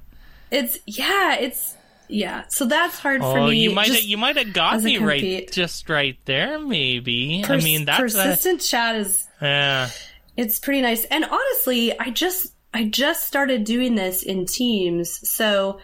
[0.51, 1.75] it's yeah, it's
[2.09, 2.45] yeah.
[2.49, 3.59] So that's hard for Oh, me.
[3.63, 6.59] you might have, you might have got me right just right there.
[6.59, 9.91] Maybe I mean that's a, persistent chat is yeah.
[10.37, 11.05] it's pretty nice.
[11.05, 15.81] And honestly, I just I just started doing this in Teams, so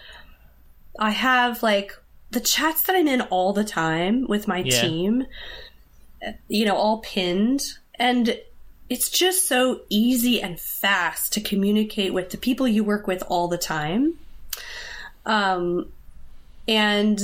[0.98, 1.92] I have like
[2.30, 4.80] the chats that I'm in all the time with my Yeah.
[4.80, 5.26] team,
[6.48, 7.62] you know, all pinned,
[7.98, 8.38] and
[8.90, 13.48] it's just so easy and fast to communicate with the people you work with all
[13.48, 14.14] the time.
[15.26, 15.90] Um,
[16.66, 17.20] and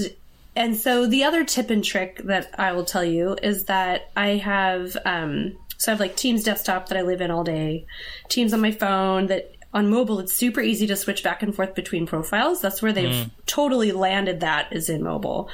[0.57, 4.30] and so the other tip and trick that I will tell you is that I
[4.36, 7.86] have um, so I have like Teams desktop that I live in all day,
[8.28, 11.74] Teams on my phone that on mobile it's super easy to switch back and forth
[11.74, 12.61] between profiles.
[12.61, 15.49] That's where they've totally landed that is in mobile.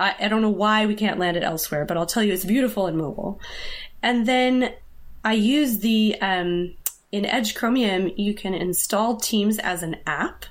[0.00, 2.44] I, I don't know why we can't land it elsewhere, but I'll tell you it's
[2.44, 3.40] beautiful in mobile.
[4.02, 4.72] And then
[5.24, 6.74] I use the um,
[7.12, 10.46] in Edge Chromium you can install Teams as an app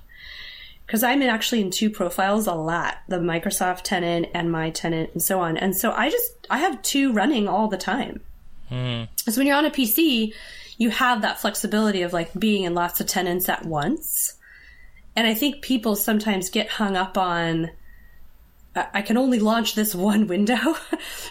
[0.92, 5.24] because I'm actually in two profiles a lot the Microsoft tenant and my tenant and
[5.24, 5.56] so on.
[5.56, 8.20] And so I just, I have two running all the time.
[8.68, 9.04] Hmm.
[9.16, 10.34] So when you're on a PC,
[10.78, 14.36] you have that flexibility of like being in lots of tenants at once.
[15.16, 17.72] And I think people sometimes get hung up on,
[18.76, 20.76] I I can only launch this one window,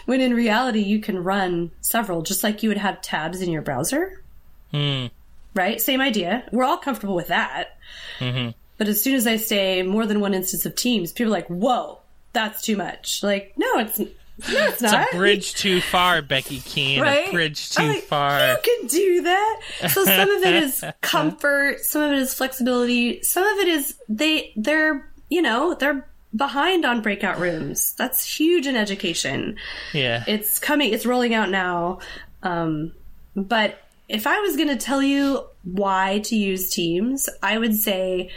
[0.07, 3.61] when in reality you can run several, just like you would have tabs in your
[3.61, 4.23] browser.
[4.71, 5.07] Hmm.
[5.53, 5.79] Right?
[5.79, 6.45] Same idea.
[6.51, 7.77] We're all comfortable with that.
[8.17, 8.57] Mm-hmm.
[8.77, 11.47] But as soon as I say more than one instance of Teams, people are like,
[11.47, 11.99] "Whoa,
[12.33, 15.13] that's too much." Like, no, it's no, it's It's not.
[15.13, 17.01] a bridge too far, Becky Keene.
[17.01, 17.27] right?
[17.27, 18.39] A bridge too like, far.
[18.53, 19.59] You can do that.
[19.89, 23.95] So some of it is comfort, some of it is flexibility, some of it is
[24.09, 27.93] they they're you know they're behind on breakout rooms.
[27.97, 29.57] That's huge in education.
[29.93, 30.23] Yeah.
[30.27, 30.93] It's coming.
[30.93, 31.99] It's rolling out now.
[32.41, 32.93] Um,
[33.35, 38.29] but if I was going to tell you why to use Teams, I would say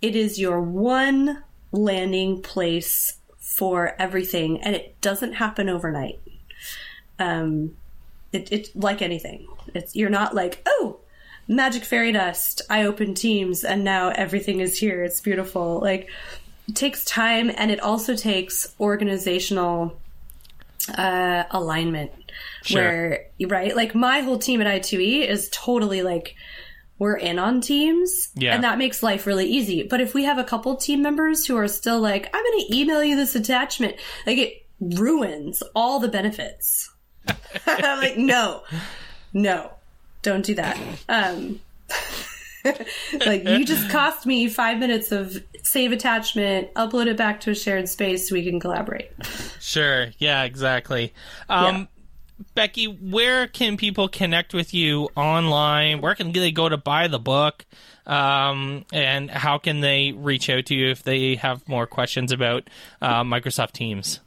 [0.00, 1.42] it is your one
[1.72, 6.20] landing place for everything, and it doesn't happen overnight.
[7.18, 7.76] Um,
[8.32, 9.46] it, it like anything.
[9.74, 11.00] It's you're not like oh
[11.48, 12.62] magic fairy dust.
[12.68, 15.02] I open teams and now everything is here.
[15.02, 15.80] It's beautiful.
[15.80, 16.08] Like
[16.68, 19.98] it takes time and it also takes organizational
[20.96, 22.12] uh, alignment.
[22.62, 22.82] Sure.
[22.82, 26.36] Where right, like my whole team at I2E is totally like
[26.98, 28.54] we're in on teams Yeah.
[28.54, 29.82] and that makes life really easy.
[29.84, 32.76] But if we have a couple team members who are still like, I'm going to
[32.76, 33.96] email you this attachment,
[34.26, 36.90] like it ruins all the benefits.
[37.66, 38.62] I'm like, no,
[39.32, 39.70] no,
[40.22, 40.78] don't do that.
[41.08, 41.60] Um,
[43.26, 47.54] like you just cost me five minutes of save attachment, upload it back to a
[47.54, 49.10] shared space so we can collaborate.
[49.60, 50.08] Sure.
[50.18, 51.12] Yeah, exactly.
[51.48, 51.84] Um, Yeah.
[52.58, 56.00] Becky, where can people connect with you online?
[56.00, 57.64] Where can they go to buy the book?
[58.04, 62.68] Um, and how can they reach out to you if they have more questions about
[63.00, 64.18] uh, Microsoft Teams?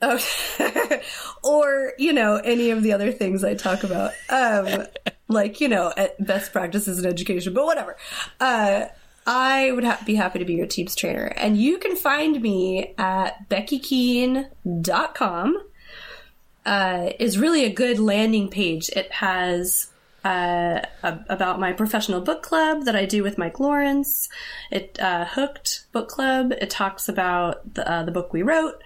[0.00, 1.02] Okay.
[1.42, 4.12] or, you know, any of the other things I talk about.
[4.30, 4.86] Um,
[5.28, 7.96] like, you know, at best practices in education, but whatever.
[8.38, 8.84] Uh,
[9.26, 11.32] I would ha- be happy to be your Teams trainer.
[11.36, 15.56] And you can find me at beckykeene.com.
[16.64, 18.88] Uh, is really a good landing page.
[18.90, 19.88] It has
[20.24, 24.28] uh, about my professional book club that I do with Mike Lawrence.
[24.70, 26.52] It uh, Hooked Book Club.
[26.52, 28.80] It talks about the, uh, the book we wrote.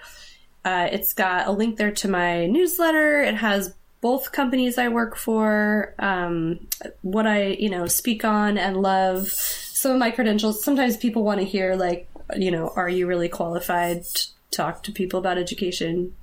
[0.64, 3.20] Uh, it's got a link there to my newsletter.
[3.20, 6.66] It has both companies I work for, um,
[7.02, 9.28] what I you know speak on and love.
[9.28, 10.64] Some of my credentials.
[10.64, 14.92] Sometimes people want to hear like you know, are you really qualified to talk to
[14.92, 16.14] people about education?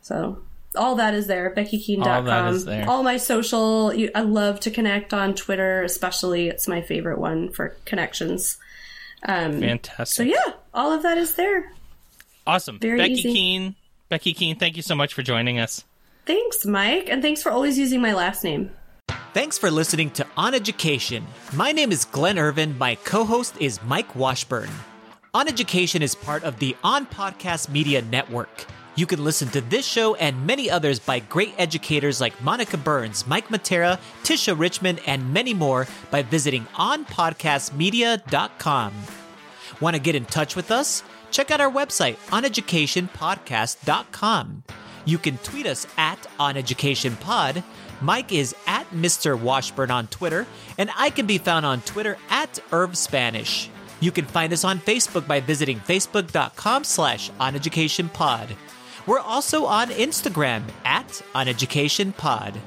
[0.00, 0.42] So
[0.76, 1.52] all that is there.
[1.56, 2.08] BeckyKeene.com.
[2.08, 2.88] All that is there.
[2.88, 3.92] All my social.
[3.92, 6.48] You, I love to connect on Twitter, especially.
[6.48, 8.58] It's my favorite one for connections.
[9.26, 10.14] Um, Fantastic.
[10.14, 11.72] so yeah, all of that is there.
[12.46, 12.78] Awesome.
[12.78, 13.32] Very Becky easy.
[13.32, 13.74] Keene.
[14.08, 15.84] Becky Keene, thank you so much for joining us.
[16.26, 18.70] Thanks, Mike, and thanks for always using my last name.
[19.32, 21.26] Thanks for listening to On Education.
[21.52, 22.76] My name is Glenn Irvin.
[22.78, 24.70] My co host is Mike Washburn.
[25.34, 28.64] On Education is part of the On Podcast Media Network.
[28.96, 33.26] You can listen to this show and many others by great educators like Monica Burns,
[33.26, 38.92] Mike Matera, Tisha Richmond, and many more by visiting onpodcastmedia.com.
[39.80, 41.02] Want to get in touch with us?
[41.30, 44.62] Check out our website, oneducationpodcast.com.
[45.04, 47.62] You can tweet us at oneducationpod.
[48.00, 49.38] Mike is at Mr.
[49.38, 50.46] Washburn on Twitter,
[50.78, 53.68] and I can be found on Twitter at Irv Spanish.
[54.00, 58.56] You can find us on Facebook by visiting facebook.com slash oneducationpod.
[59.06, 62.58] We're also on Instagram at oneducationpod.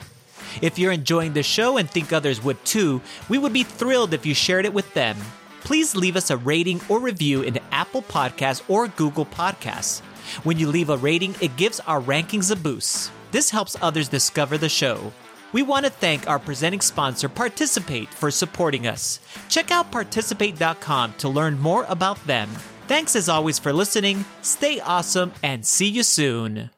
[0.61, 4.25] If you're enjoying the show and think others would too, we would be thrilled if
[4.25, 5.17] you shared it with them.
[5.61, 9.99] Please leave us a rating or review in Apple Podcasts or Google Podcasts.
[10.43, 13.11] When you leave a rating, it gives our rankings a boost.
[13.31, 15.11] This helps others discover the show.
[15.51, 19.19] We want to thank our presenting sponsor, Participate, for supporting us.
[19.49, 22.49] Check out participate.com to learn more about them.
[22.89, 26.71] Thanks as always for listening, stay awesome, and see you soon.